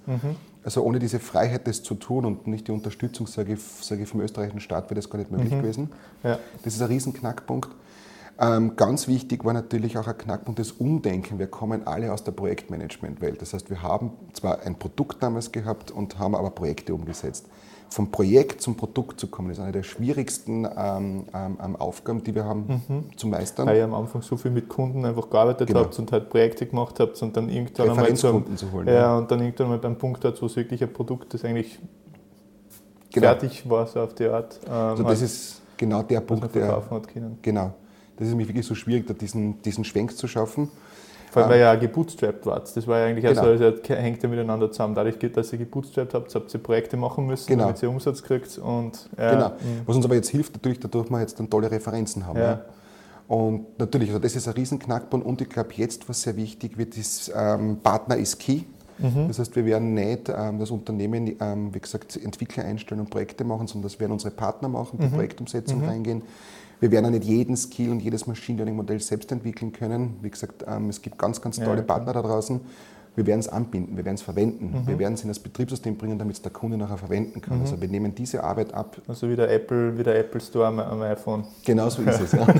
[0.63, 4.09] Also ohne diese Freiheit, das zu tun und nicht die Unterstützung, sage ich, sage ich
[4.09, 5.89] vom österreichischen Staat, wäre das gar nicht möglich gewesen.
[6.23, 6.39] Ja.
[6.63, 7.69] Das ist ein Riesenknackpunkt.
[8.39, 11.39] Ähm, ganz wichtig war natürlich auch ein Knackpunkt das Umdenken.
[11.39, 13.41] Wir kommen alle aus der Projektmanagement-Welt.
[13.41, 17.47] Das heißt, wir haben zwar ein Produkt damals gehabt und haben aber Projekte umgesetzt.
[17.89, 22.43] Vom Projekt zum Produkt zu kommen, ist eine der schwierigsten ähm, ähm, Aufgaben, die wir
[22.45, 22.83] haben
[23.15, 23.65] zu meistern.
[23.67, 25.81] Weil ihr am Anfang so viel mit Kunden einfach gearbeitet Genau.
[25.81, 28.87] habt und halt Projekte gemacht habt und dann irgendwann einmal zu einem, Referenzkunden zu holen.
[28.87, 31.79] ja, und dann irgendwann mal beim Punkt hat, wo es wirklich ein Produkt, das eigentlich
[33.11, 33.27] Genau.
[33.27, 36.81] fertig war, so auf die Art, ähm, Also das ist genau der Punkt, der,
[37.41, 37.73] genau.
[38.17, 40.69] Das ist nämlich wirklich so schwierig, da diesen, diesen Schwenk zu schaffen.
[41.31, 42.75] Vor allem, weil ihr ja gebootstrapped wart.
[42.75, 43.41] Das war ja eigentlich Genau.
[43.41, 44.95] also, also hängt ja miteinander zusammen.
[44.95, 47.65] Dadurch, dass ihr gebootstrapped habt, habt ihr Projekte machen müssen, Genau.
[47.65, 48.57] damit ihr Umsatz kriegt.
[48.57, 49.49] Und, ja, Genau.
[49.49, 49.55] mh.
[49.85, 52.39] Was uns aber jetzt hilft, natürlich dadurch wir jetzt dann tolle Referenzen haben.
[52.39, 52.61] Ja.
[53.27, 56.97] Und natürlich, also das ist ein Riesenknackpunkt und ich glaube, jetzt, was sehr wichtig wird,
[56.97, 58.61] ist, ähm, Partner ist key.
[58.99, 59.27] Mhm.
[59.27, 63.43] Das heißt, wir werden nicht ähm, das Unternehmen, ähm, wie gesagt, Entwickler einstellen und Projekte
[63.43, 65.03] machen, sondern das werden unsere Partner machen, Mhm.
[65.03, 66.21] die Projektumsetzung reingehen.
[66.79, 70.17] Wir werden auch nicht jeden Skill und jedes Machine Learning Modell selbst entwickeln können.
[70.21, 71.81] Wie gesagt, ähm, es gibt ganz, ganz tolle ja.
[71.83, 72.59] Partner da draußen.
[73.15, 74.83] Wir werden es anbinden, wir werden es verwenden.
[74.83, 74.87] Mhm.
[74.87, 77.61] Wir werden es in das Betriebssystem bringen, damit es der Kunde nachher verwenden kann.
[77.61, 80.77] Also wir nehmen diese Arbeit ab Also wie der Apple, wie der Apple Store am,
[80.79, 81.43] am iPhone.
[81.65, 82.31] Genau so ist es.
[82.33, 82.45] Ja.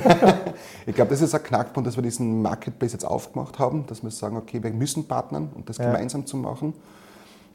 [0.88, 4.10] Ich glaube, das ist ein Knackpunkt, dass wir diesen Marketplace jetzt aufgemacht haben, dass wir
[4.10, 5.86] sagen, okay, wir müssen partnern und das Ja.
[5.92, 6.74] gemeinsam zu machen.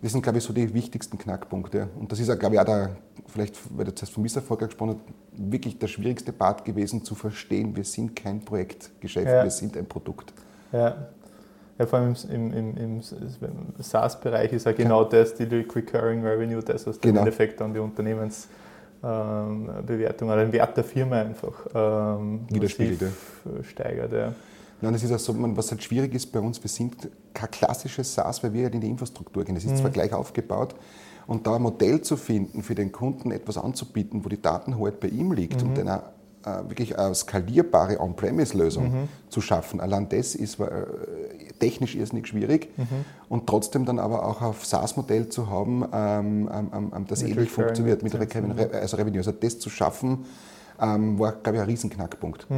[0.03, 1.88] Das sind, glaube ich, so die wichtigsten Knackpunkte.
[1.99, 2.97] Und das ist, auch, glaube ich, auch der,
[3.29, 5.01] vielleicht, weil du zuerst vom Misserfolg gesprochen hast,
[5.53, 9.45] wirklich der schwierigste Part gewesen, zu verstehen, wir sind kein Projektgeschäft, Ja.
[9.45, 10.33] wir sind ein Produkt.
[10.73, 11.07] Ja.
[11.79, 13.03] ja, vor allem im, im, im, im
[13.79, 17.21] SaaS-Bereich ist ja genau das, die Recurring Revenue, das, was Genau.
[17.21, 22.47] im Endeffekt dann die Unternehmensbewertung oder den Wert der Firma einfach ähm,
[23.62, 24.12] steigert.
[24.12, 24.33] Ja.
[24.83, 28.14] Nein, es ist auch so, was halt schwierig ist bei uns, wir sind kein klassisches
[28.14, 29.57] SaaS, weil wir halt in die Infrastruktur gehen.
[29.57, 30.75] Es ist zwar gleich aufgebaut
[31.27, 35.09] und da ein Modell zu finden, für den Kunden etwas anzubieten, wo die Datenhoheit bei
[35.09, 36.03] ihm liegt und dann auch,
[36.45, 39.81] äh, wirklich eine skalierbare On-Premise-Lösung zu schaffen.
[39.81, 40.66] Allein das ist äh,
[41.61, 42.68] technisch irrsinnig schwierig
[43.29, 47.51] und trotzdem dann aber auch auf SaaS-Modell zu haben, ähm, ähm, ähm, das Mit ähnlich
[47.51, 49.18] funktioniert mit Recurring, also Revenue.
[49.18, 50.25] Also das zu schaffen,
[50.81, 52.49] ähm, war, glaube ich, ein Riesenknackpunkt.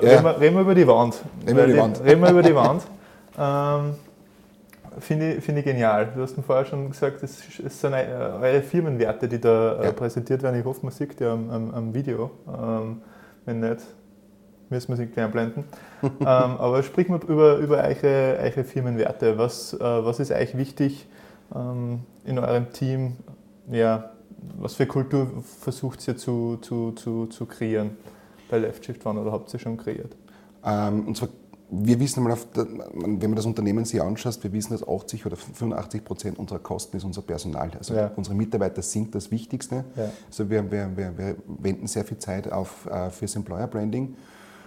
[0.00, 0.10] Ja.
[0.10, 1.22] Reden, wir, reden wir über die Wand.
[1.46, 2.04] Reden wir über die Wand.
[2.04, 2.82] Reden wir über die Wand.
[3.38, 3.94] Ähm,
[4.98, 6.12] Finde ich, finde ich genial.
[6.14, 9.92] Du hast mir vorher schon gesagt, es sind eure Firmenwerte, die da äh, Ja.
[9.92, 10.60] präsentiert werden.
[10.60, 12.30] Ich hoffe, man sieht die am, am, am Video.
[12.46, 13.00] Ähm,
[13.46, 13.78] wenn nicht,
[14.68, 15.64] müssen wir sie irgendwie einblenden.
[16.02, 19.38] ähm, aber sprich mal über, über eure, eure Firmenwerte.
[19.38, 21.06] Was, äh, was ist euch wichtig
[21.54, 23.16] ähm, in eurem Team?
[23.70, 24.10] Ja,
[24.58, 25.26] was für Kultur
[25.60, 27.96] versucht ihr zu, zu, zu, zu kreieren
[28.52, 30.14] bei Left Shift One oder habt ihr schon kreiert?
[30.64, 31.30] Ähm, und zwar,
[31.70, 32.36] wir wissen der,
[32.92, 36.98] wenn man das Unternehmen sich anschaut, wir wissen, dass 80 oder 85 Prozent unserer Kosten
[36.98, 37.70] ist unser Personal.
[37.78, 38.10] Also Ja.
[38.14, 39.84] unsere Mitarbeiter sind das Wichtigste.
[39.96, 40.10] Ja.
[40.28, 44.14] Also wir, wir, wir, wir wenden sehr viel Zeit auf äh, fürs Employer Branding.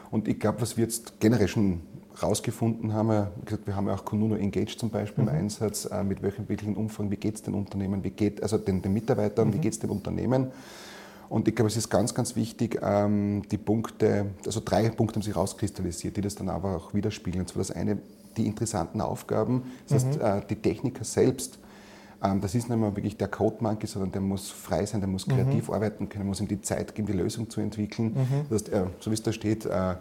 [0.10, 1.82] Und ich glaube, was wir jetzt generell schon
[2.24, 5.30] rausgefunden haben, äh, gesagt, wir haben ja auch Konuno Engage zum Beispiel Mhm.
[5.30, 8.82] im Einsatz äh, mit wöchentlichen Umfragen, wie geht es den Unternehmen, wie geht, also den,
[8.82, 9.54] den Mitarbeitern, Mhm.
[9.54, 10.48] wie geht es den Unternehmen.
[11.30, 15.24] Und ich glaube, es ist ganz, ganz wichtig, ähm, die Punkte, also drei Punkte haben
[15.24, 17.42] sich rauskristallisiert, die das dann aber auch widerspiegeln.
[17.42, 17.98] Und zwar das eine,
[18.38, 21.60] die interessanten Aufgaben, das heißt, äh, die Techniker selbst.
[22.24, 25.26] Ähm, das ist nicht mehr wirklich der Code-Monkey, sondern der muss frei sein, der muss
[25.28, 28.16] kreativ arbeiten können, muss ihm die Zeit geben, die Lösung zu entwickeln.
[28.50, 29.96] Das heißt, äh, so wie es da steht, äh,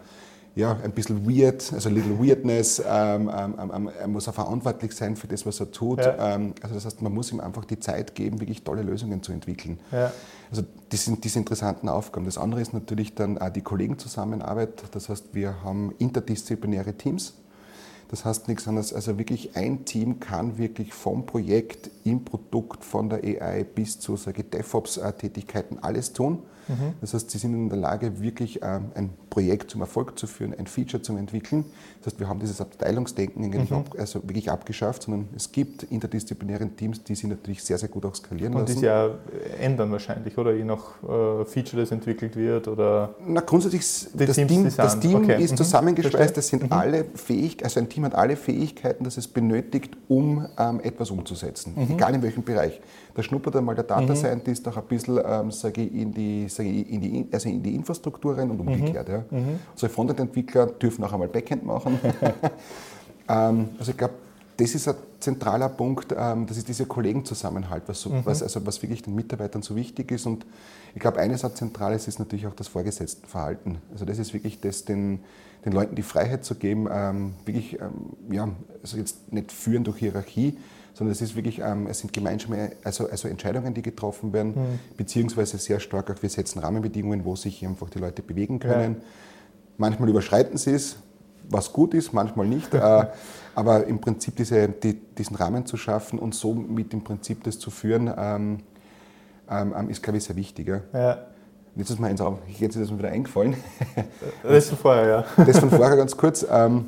[0.55, 5.17] ja, ein bisschen weird, also little weirdness, ähm, ähm, ähm, er muss auch verantwortlich sein
[5.17, 5.99] für das, was er tut.
[5.99, 6.35] Ja.
[6.35, 9.33] Ähm, also das heißt, man muss ihm einfach die Zeit geben, wirklich tolle Lösungen zu
[9.33, 9.79] entwickeln.
[9.91, 10.13] Ja.
[10.55, 12.25] Also das sind diese interessanten Aufgaben.
[12.25, 14.83] Das andere ist natürlich dann auch die Kollegenzusammenarbeit.
[14.91, 17.33] Das heißt, wir haben interdisziplinäre Teams.
[18.07, 23.09] Das heißt nichts anderes, also wirklich ein Team kann wirklich vom Projekt im Produkt, von
[23.09, 26.43] der AI bis zu DevOps-Tätigkeiten alles tun.
[27.01, 30.53] Das heißt, sie sind in der Lage, wirklich ähm, ein Projekt zum Erfolg zu führen,
[30.57, 31.65] ein Feature zu entwickeln.
[32.01, 36.67] Das heißt, wir haben dieses Abteilungsdenken eigentlich ab, also wirklich abgeschafft, sondern es gibt interdisziplinäre
[36.69, 38.79] Teams, die sich natürlich sehr, sehr gut auch skalieren Und die lassen.
[38.79, 39.09] sich ja
[39.59, 40.53] ändern wahrscheinlich, oder?
[40.53, 43.15] Je nach äh, Feature, das entwickelt wird oder.
[43.27, 43.81] Na, grundsätzlich,
[44.13, 47.79] Die das Team, die das Team okay, ist mhm, zusammengeschweißt, das sind alle fähig, also
[47.79, 51.95] ein Team hat alle Fähigkeiten, das es benötigt, um ähm, etwas umzusetzen, Mhm.
[51.95, 52.79] egal in welchem Bereich.
[53.15, 57.01] Da schnuppert einmal der Data Scientist auch ein bisschen ähm, sage ich, in, die, in,
[57.01, 58.67] die, also in die Infrastruktur rein und Mhm.
[58.67, 59.09] umgekehrt.
[59.09, 59.23] Ja.
[59.71, 61.99] Unsere Frontend-Entwickler dürfen auch einmal Backend machen.
[63.29, 64.15] ähm, also ich glaube,
[64.57, 68.21] das ist ein zentraler Punkt, ähm, das ist dieser Kollegenzusammenhalt, was, so, mhm.
[68.25, 70.25] was, also was wirklich den Mitarbeitern so wichtig ist.
[70.25, 70.45] Und
[70.93, 73.79] ich glaube, eines hat Zentrales ist natürlich auch das Vorgesetztenverhalten.
[73.91, 75.19] Also das ist wirklich das, den,
[75.65, 78.49] den Leuten die Freiheit zu geben, ähm, wirklich, ähm, ja,
[78.81, 80.57] also jetzt nicht führen durch Hierarchie,
[80.95, 84.79] sondern es ist wirklich, ähm, es sind gemeinsame, also, also Entscheidungen, die getroffen werden, mhm.
[84.95, 88.95] beziehungsweise sehr stark auch, wir setzen Rahmenbedingungen, wo sich einfach die Leute bewegen können.
[88.95, 89.01] Ja.
[89.77, 90.95] Manchmal überschreiten sie es,
[91.49, 92.73] was gut ist, manchmal nicht.
[92.73, 93.07] äh,
[93.55, 97.59] aber im Prinzip diese, die, diesen Rahmen zu schaffen und so mit dem Prinzip das
[97.59, 98.59] zu führen, ähm,
[99.49, 100.69] ähm, ähm ist, glaube ich, sehr wichtig.
[100.69, 100.81] Ja.
[100.93, 101.17] ja.
[101.75, 103.57] Jetzt ist mir eins auf, jetzt ist es mir wieder eingefallen.
[104.43, 105.43] Das von vorher, ja.
[105.43, 106.45] Das von vorher ganz kurz.
[106.49, 106.85] Ähm,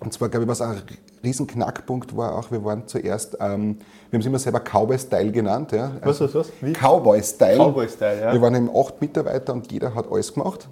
[0.00, 0.82] und zwar, glaube ich, was ein
[1.26, 3.78] riesen Knackpunkt war auch, wir waren zuerst, ähm,
[4.10, 5.72] wir haben es immer selber Cowboy-Style genannt.
[5.72, 5.92] Ja.
[6.00, 6.72] Also was, was, was?
[6.72, 7.58] Cowboy-Style.
[7.58, 8.32] Cowboy-Style, ja.
[8.32, 10.66] Wir waren eben acht Mitarbeiter und jeder hat alles gemacht.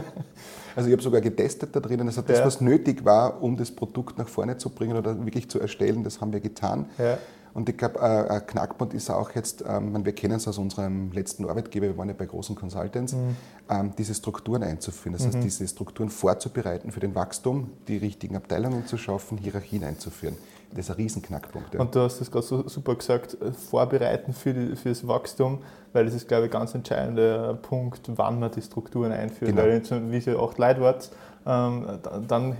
[0.76, 2.06] also ich habe sogar getestet da drinnen.
[2.06, 2.44] Also das, ja.
[2.44, 6.20] was nötig war, um das Produkt nach vorne zu bringen oder wirklich zu erstellen, das
[6.20, 6.86] haben wir getan.
[6.98, 7.18] Ja.
[7.56, 11.10] Und ich glaube, äh, ein Knackpunkt ist auch jetzt, ähm, wir kennen es aus unserem
[11.12, 13.34] letzten Arbeitgeber, wir waren ja bei großen Consultants, mhm.
[13.70, 15.14] Ähm, diese Strukturen einzuführen.
[15.14, 15.40] Das heißt, mhm.
[15.40, 20.36] diese Strukturen vorzubereiten für den Wachstum, die richtigen Abteilungen zu schaffen, Hierarchien einzuführen.
[20.70, 21.72] Das ist ein Riesenknackpunkt.
[21.72, 21.80] Ja.
[21.80, 25.60] Und du hast das gerade so super gesagt, äh, vorbereiten für, die, für das Wachstum,
[25.94, 29.52] weil das ist, glaube ich, ein ganz entscheidender Punkt, wann man die Strukturen einführt.
[29.52, 29.62] Genau.
[29.62, 31.10] Weil, wie ihr acht Leute wart,
[31.46, 31.86] ähm,
[32.28, 32.56] dann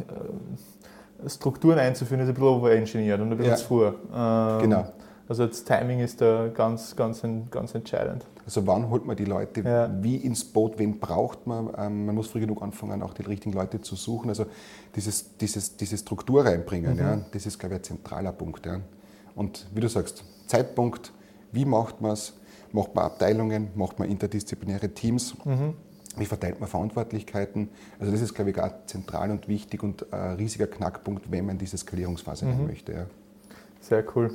[1.26, 3.56] Strukturen einzuführen, ist ein bisschen overengineert und ein bisschen ja.
[3.56, 3.86] zu früh.
[3.86, 4.92] Ähm, genau.
[5.28, 8.24] Also das Timing ist da ganz, ganz, ganz entscheidend.
[8.44, 9.90] Also wann holt man die Leute ja.
[10.00, 11.70] wie ins Boot, wen braucht man?
[11.76, 14.28] Ähm, man muss früh genug anfangen, auch die richtigen Leute zu suchen.
[14.28, 14.46] Also
[14.94, 17.00] dieses, dieses, diese Struktur reinbringen, mhm.
[17.00, 18.64] ja, das ist, glaube ich, ein zentraler Punkt.
[18.66, 18.80] Ja.
[19.34, 21.12] Und wie du sagst, Zeitpunkt,
[21.50, 22.34] wie macht man es?
[22.72, 25.34] Macht man Abteilungen, macht man interdisziplinäre Teams?
[25.44, 25.74] Mhm.
[26.16, 27.68] Wie verteilt man Verantwortlichkeiten?
[27.98, 31.58] Also das ist, glaube ich, auch zentral und wichtig und ein riesiger Knackpunkt, wenn man
[31.58, 32.66] diese Skalierungsphase mhm.
[32.66, 32.92] möchte.
[32.92, 33.06] Ja.
[33.80, 34.30] Sehr cool.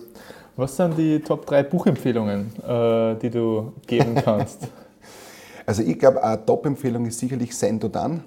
[0.56, 4.68] Was sind die Top 3 Buchempfehlungen, äh, die du geben kannst?
[5.66, 8.22] also ich glaube, eine Top-Empfehlung ist sicherlich Send to Done.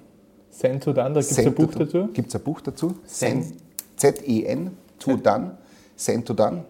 [0.49, 2.07] Send to Done, da gibt es ein Buch dazu?
[2.13, 2.95] Gibt es ein Buch dazu.
[3.05, 5.57] Z-E-N, to Done.
[5.95, 6.65] Send to Done.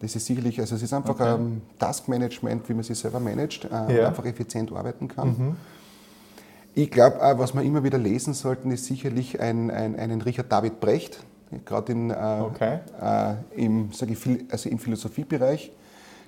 [0.00, 1.34] Das ist sicherlich, also es ist einfach okay.
[1.34, 4.08] ein Taskmanagement, wie man sich selber managt, äh, ja.
[4.08, 5.28] einfach effizient arbeiten kann.
[5.28, 5.56] Mhm.
[6.74, 10.78] Ich glaube, was wir immer wieder lesen sollten, ist sicherlich ein, ein, einen Richard David
[10.78, 11.18] Brecht,
[11.64, 12.78] gerade in, äh, okay.
[13.00, 15.72] äh, im, ich, also im Philosophiebereich.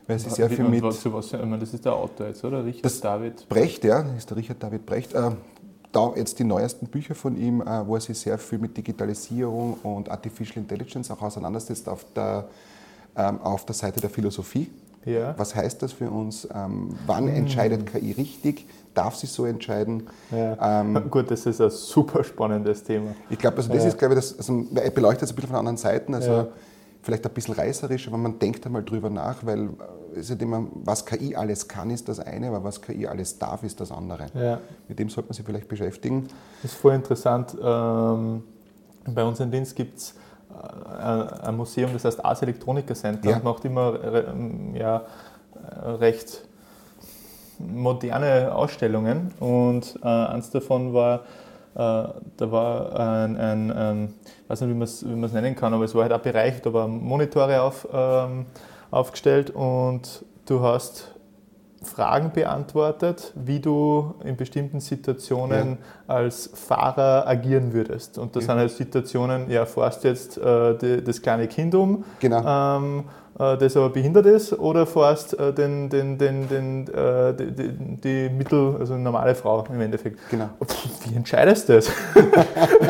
[0.08, 0.82] Weil sie sehr viel mit.
[0.82, 2.64] Was, was, das ist der Autor jetzt, oder?
[2.64, 5.14] Richard David Brecht, ja, das ist der Richard David Brecht.
[5.14, 5.30] Äh,
[5.92, 9.74] da jetzt die neuesten Bücher von ihm, äh, wo er sich sehr viel mit Digitalisierung
[9.82, 12.50] und Artificial Intelligence auch auseinandersetzt auf der ähm,
[13.14, 14.70] auf der Seite der Philosophie.
[15.04, 15.34] Ja.
[15.38, 16.46] Was heißt das für uns?
[16.54, 17.34] Ähm, wann mhm.
[17.34, 18.66] entscheidet KI richtig?
[18.94, 20.04] Darf sie so entscheiden?
[20.30, 20.80] Ja.
[20.80, 23.14] Ähm, Gut, das ist ein super spannendes Thema.
[23.30, 23.88] Ich glaube, also das ja.
[23.88, 26.14] ist, glaube ich, das, also, beleuchtet es ein bisschen von anderen Seiten.
[26.14, 26.48] Also
[27.02, 29.70] vielleicht ein bisschen reißerisch, aber man denkt einmal drüber nach, weil
[30.14, 33.62] es ist immer, was KI alles kann, ist das eine, aber was KI alles darf,
[33.62, 34.26] ist das andere.
[34.34, 34.60] Ja.
[34.88, 36.28] Mit dem sollte man sich vielleicht beschäftigen.
[36.62, 37.56] Das ist voll interessant.
[37.62, 38.42] Ähm,
[39.06, 40.14] bei uns im Dienst gibt es
[40.50, 43.36] äh, ein Museum, das heißt Ars Electronica Center, ja.
[43.36, 45.02] und macht immer ähm, ja,
[45.84, 46.42] recht
[47.58, 49.32] moderne Ausstellungen.
[49.40, 51.20] Und äh, eins davon war,
[51.74, 55.84] äh, da war ein, ein, ein ich weiß nicht, wie man es nennen kann, aber
[55.84, 58.46] es war halt ein Bereich, da waren Monitore auf, ähm,
[58.90, 61.14] aufgestellt und du hast
[61.82, 65.78] Fragen beantwortet, wie du in bestimmten Situationen
[66.08, 66.14] ja.
[66.14, 68.18] als Fahrer agieren würdest.
[68.18, 68.50] Und das ja.
[68.52, 72.76] sind halt Situationen, ja, fährst jetzt äh, die, das kleine Kind um, genau.
[72.76, 77.72] ähm, äh, das aber behindert ist, oder fährst äh, den, den, den, den, äh, die,
[77.96, 80.18] die, Mittel, also eine normale Frau im Endeffekt.
[80.30, 80.50] Genau.
[81.06, 81.90] Wie entscheidest du das?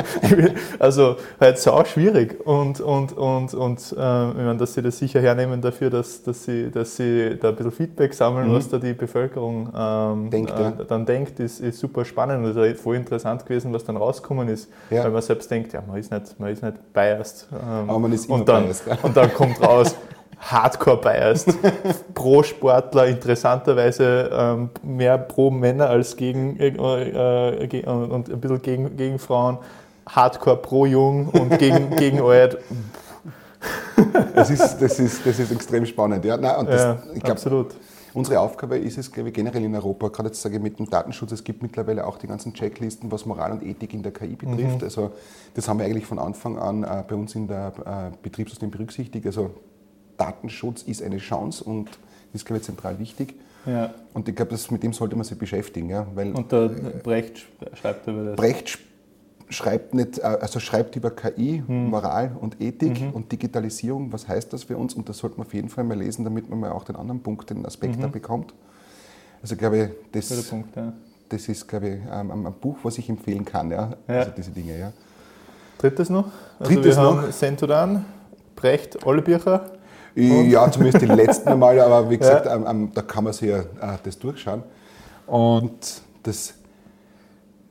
[0.78, 2.44] also halt sau schwierig.
[2.44, 6.44] Und, und, und, und äh, ich meine, dass sie das sicher hernehmen dafür, dass, dass,
[6.44, 8.54] sie, dass sie da ein bisschen Feedback sammeln, mhm.
[8.54, 10.70] was da die Bevölkerung ähm, denkt, äh, ja.
[10.88, 12.44] dann denkt, ist, ist super spannend.
[12.44, 14.68] Und es ist voll interessant gewesen, was dann rausgekommen ist.
[14.90, 15.04] Ja.
[15.04, 17.48] Weil man selbst denkt, ja, man ist nicht, man ist nicht biased.
[17.52, 18.84] Ähm, Aber man ist immer und dann, biased.
[19.02, 19.94] Und dann kommt raus,
[20.40, 21.54] hardcore biased.
[22.14, 28.96] pro Sportler interessanterweise ähm, mehr pro Männer als gegen äh, äh, und ein bisschen gegen,
[28.96, 29.58] gegen Frauen.
[30.08, 32.58] Hardcore pro Jung und gegen, gegen alt.
[34.34, 36.24] das, ist, das, ist, das ist extrem spannend.
[36.24, 37.74] Ja, Nein, und das, ja, ich glaub, absolut.
[38.12, 40.90] Unsere Aufgabe ist es, glaube ich, generell in Europa, gerade jetzt sage ich mit dem
[40.90, 44.34] Datenschutz, es gibt mittlerweile auch die ganzen Checklisten, was Moral und Ethik in der KI
[44.34, 44.78] betrifft.
[44.78, 44.82] Mhm.
[44.82, 45.12] Also
[45.54, 49.26] das haben wir eigentlich von Anfang an äh, bei uns in der äh, Betriebssystem berücksichtigt.
[49.26, 49.50] Also
[50.20, 51.88] Datenschutz ist eine Chance und
[52.32, 53.34] ist, glaube ich, zentral wichtig.
[53.66, 53.92] Ja.
[54.14, 55.90] Und ich glaube, mit dem sollte man sich beschäftigen.
[55.90, 58.36] Ja, weil, und der Brecht schreibt über das.
[58.36, 58.78] Brecht
[59.48, 61.90] schreibt nicht, äh, also schreibt über KI, hm.
[61.90, 63.10] Moral und Ethik mhm.
[63.10, 64.12] und Digitalisierung.
[64.12, 64.94] Was heißt das für uns?
[64.94, 67.20] Und das sollte man auf jeden Fall mal lesen, damit man mal auch den anderen
[67.20, 68.02] Punkt, den Aspekt mhm.
[68.02, 68.54] da bekommt.
[69.42, 70.92] Also glaube ich, das, Punkt, ja.
[71.28, 73.90] das ist, glaube ich, ähm, ein, Buch, was ich empfehlen kann, ja.
[74.06, 74.14] ja.
[74.14, 74.92] Also diese Dinge, ja.
[75.78, 76.26] Drittes noch?
[76.58, 77.32] Also Drittes wir noch.
[77.32, 78.04] Sentudan,
[78.54, 79.79] Brecht, alle Bücher.
[80.14, 82.56] Ja, zumindest die letzten einmal, aber wie gesagt, ja.
[82.56, 84.62] ähm, da kann man sich ja äh, das durchschauen.
[85.26, 86.54] Und das,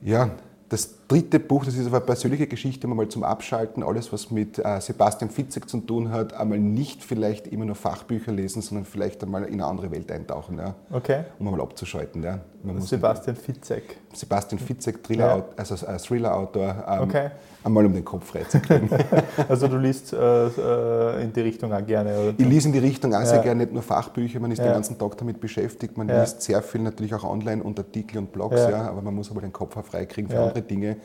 [0.00, 0.30] ja,
[0.68, 4.58] das dritte Buch, das ist aber eine persönliche Geschichte, mal zum Abschalten, alles was mit
[4.58, 9.22] äh, Sebastian Fitzek zu tun hat, einmal nicht vielleicht immer nur Fachbücher lesen, sondern vielleicht
[9.24, 11.24] einmal in eine andere Welt eintauchen, ja, okay.
[11.38, 12.22] um einmal abzuschalten.
[12.22, 12.38] Ja.
[12.78, 13.96] Sebastian Fitzek.
[14.12, 15.44] Sebastian Fitzek, Thriller, ja.
[15.56, 17.30] also äh, Thriller-Autor, ähm, okay.
[17.64, 18.90] einmal um den Kopf freizukriegen.
[19.48, 22.18] also du liest äh, äh, in die Richtung auch gerne?
[22.18, 22.34] Oder?
[22.36, 23.26] Ich lese in die Richtung auch ja.
[23.26, 26.62] sehr gerne, nicht nur Fachbücher, man ist den ganzen Tag damit beschäftigt, man liest sehr
[26.62, 28.88] viel natürlich auch online und Artikel und Blogs, ja.
[28.88, 30.99] aber man muss aber den Kopf auch freikriegen für andere Dinge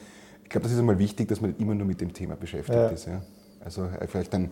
[0.46, 2.78] ich glaube, das ist einmal wichtig, dass man nicht immer nur mit dem Thema beschäftigt
[2.78, 2.88] ja.
[2.88, 3.08] ist.
[3.08, 3.22] Ja.
[3.64, 4.52] Also äh, vielleicht ein,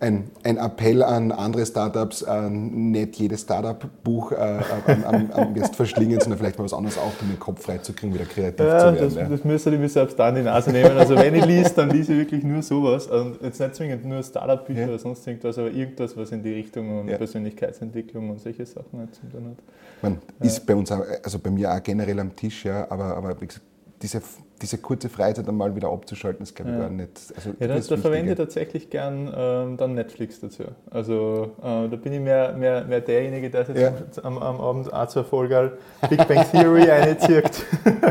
[0.00, 4.60] ein, ein, Appell an andere Startups, äh, nicht jedes Startup-Buch äh,
[5.06, 8.26] am, am, jetzt verschlingen, sondern vielleicht mal was anderes auch, um den Kopf freizukriegen, wieder
[8.26, 8.98] kreativ ja, zu werden.
[9.00, 9.28] Das, ja.
[9.28, 10.94] das müsste ich mir selbst da in die Nase nehmen.
[10.94, 13.06] Also wenn ich liest, dann lese ich wirklich nur sowas.
[13.06, 14.88] Und jetzt nicht zwingend nur Startup-Bücher ja.
[14.88, 19.14] oder sonst irgendwas, aber irgendwas, was in die Richtung und Persönlichkeitsentwicklung und solche Sachen halt
[19.14, 19.64] zu tun hat.
[20.02, 23.40] Man ist bei uns, auch, also bei mir auch generell am Tisch, ja, aber, aber
[23.40, 23.64] wie gesagt,
[24.04, 24.20] diese,
[24.60, 26.82] diese kurze Freizeit einmal wieder abzuschalten, ist glaube ich ja.
[26.82, 27.32] gar nicht.
[27.34, 30.64] Also, ja, da, da verwende ich tatsächlich gern ähm, dann Netflix dazu.
[30.90, 33.94] Also äh, da bin ich mehr, mehr, mehr derjenige, der sich ja.
[34.22, 35.78] am, am, Abend auch zur Folge
[36.10, 37.64] Big Bang Theory einzieht.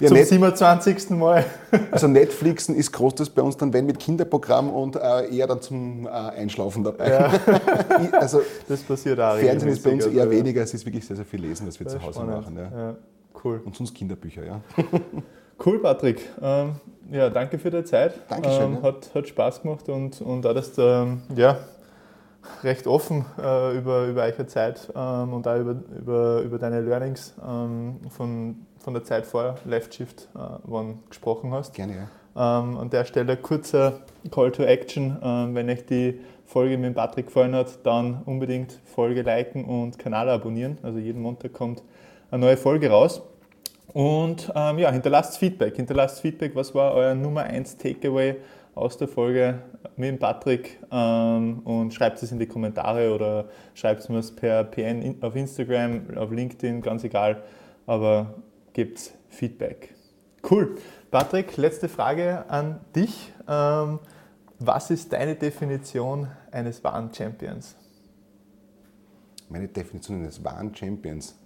[0.00, 1.10] Ja, Zum Net 27.
[1.10, 1.44] Mal.
[1.92, 6.06] Also Netflixen ist groß bei uns dann, wenn mit Kinderprogramm und äh, eher dann zum
[6.06, 7.10] äh, Einschlafen dabei.
[7.10, 7.32] Ja.
[8.18, 9.36] also das passiert auch.
[9.36, 11.86] Fernsehen ist bei uns eher weniger, es ist wirklich sehr, sehr viel lesen, was wir
[11.86, 12.56] zu Hause spannend.
[12.56, 12.96] machen.
[13.44, 13.60] Cool.
[13.64, 14.60] Und sonst Kinderbücher, ja.
[15.64, 16.20] Cool, Patrick.
[16.42, 16.80] Ähm,
[17.10, 18.14] ja, danke für deine Zeit.
[18.28, 18.76] Dankeschön.
[18.76, 21.58] Ähm, hat, hat Spaß gemacht und, und auch, dass du ähm, ja,
[22.62, 27.34] recht offen äh, über, über eure Zeit ähm, und auch über, über, über deine Learnings
[27.46, 31.74] ähm, von, von der Zeit vor Left Shift äh, gesprochen hast.
[31.74, 32.60] Gerne, ja.
[32.60, 34.00] Ähm, an der Stelle kurzer
[34.32, 35.18] Call to Action.
[35.54, 40.78] wenn euch die Folge mit Patrick gefallen hat, dann unbedingt Folge liken und Kanal abonnieren.
[40.82, 41.82] Also jeden Montag kommt
[42.32, 43.22] eine neue Folge raus.
[43.88, 45.76] Und ähm, ja, hinterlasst Feedback.
[45.76, 48.36] Hinterlasst Feedback, was war euer Nummer 1 Takeaway
[48.74, 49.60] aus der Folge
[49.96, 54.64] mit dem Patrick ähm, und schreibt es in die Kommentare oder schreibt es mir per
[54.64, 57.42] PN auf Instagram, auf LinkedIn, ganz egal,
[57.86, 58.34] aber
[58.72, 59.94] gebt Feedback.
[60.48, 60.76] Cool.
[61.10, 63.32] Patrick, letzte Frage an dich.
[63.48, 64.00] Ähm,
[64.58, 67.76] was ist deine Definition eines wahren Champions?
[69.48, 71.38] Meine Definition eines wahren Champions?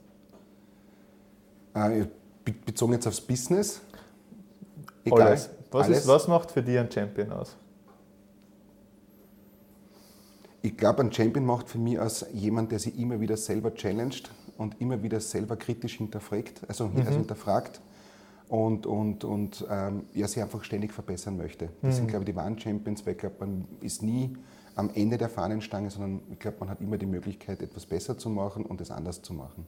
[1.74, 2.06] Äh,
[2.52, 3.80] bezogen jetzt aufs Business?
[5.04, 5.22] Egal.
[5.22, 5.50] Alles.
[5.70, 5.98] Was, Alles.
[5.98, 7.56] Ist, was macht für dich ein Champion aus?
[10.62, 14.30] Ich glaube, ein Champion macht für mich aus jemand, der sich immer wieder selber challenged
[14.56, 16.98] und immer wieder selber kritisch hinterfragt, also, mhm.
[16.98, 17.80] also hinterfragt
[18.48, 21.68] und, und, und ähm, ja, sich einfach ständig verbessern möchte.
[21.82, 21.96] Das mhm.
[21.96, 24.36] sind, glaube ich, die wahren Champions, weil ich glaube, man ist nie
[24.74, 28.30] am Ende der Fahnenstange, sondern ich glaube, man hat immer die Möglichkeit, etwas besser zu
[28.30, 29.66] machen und es anders zu machen.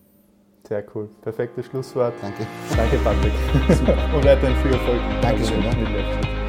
[0.68, 1.08] Sehr cool.
[1.22, 2.14] Perfektes Schlusswort.
[2.22, 2.46] Danke.
[2.76, 3.32] Danke, Patrick.
[3.76, 3.96] Super.
[4.14, 5.00] Und weiterhin viel Erfolg.
[5.20, 5.62] Dankeschön.
[5.62, 6.39] Ja.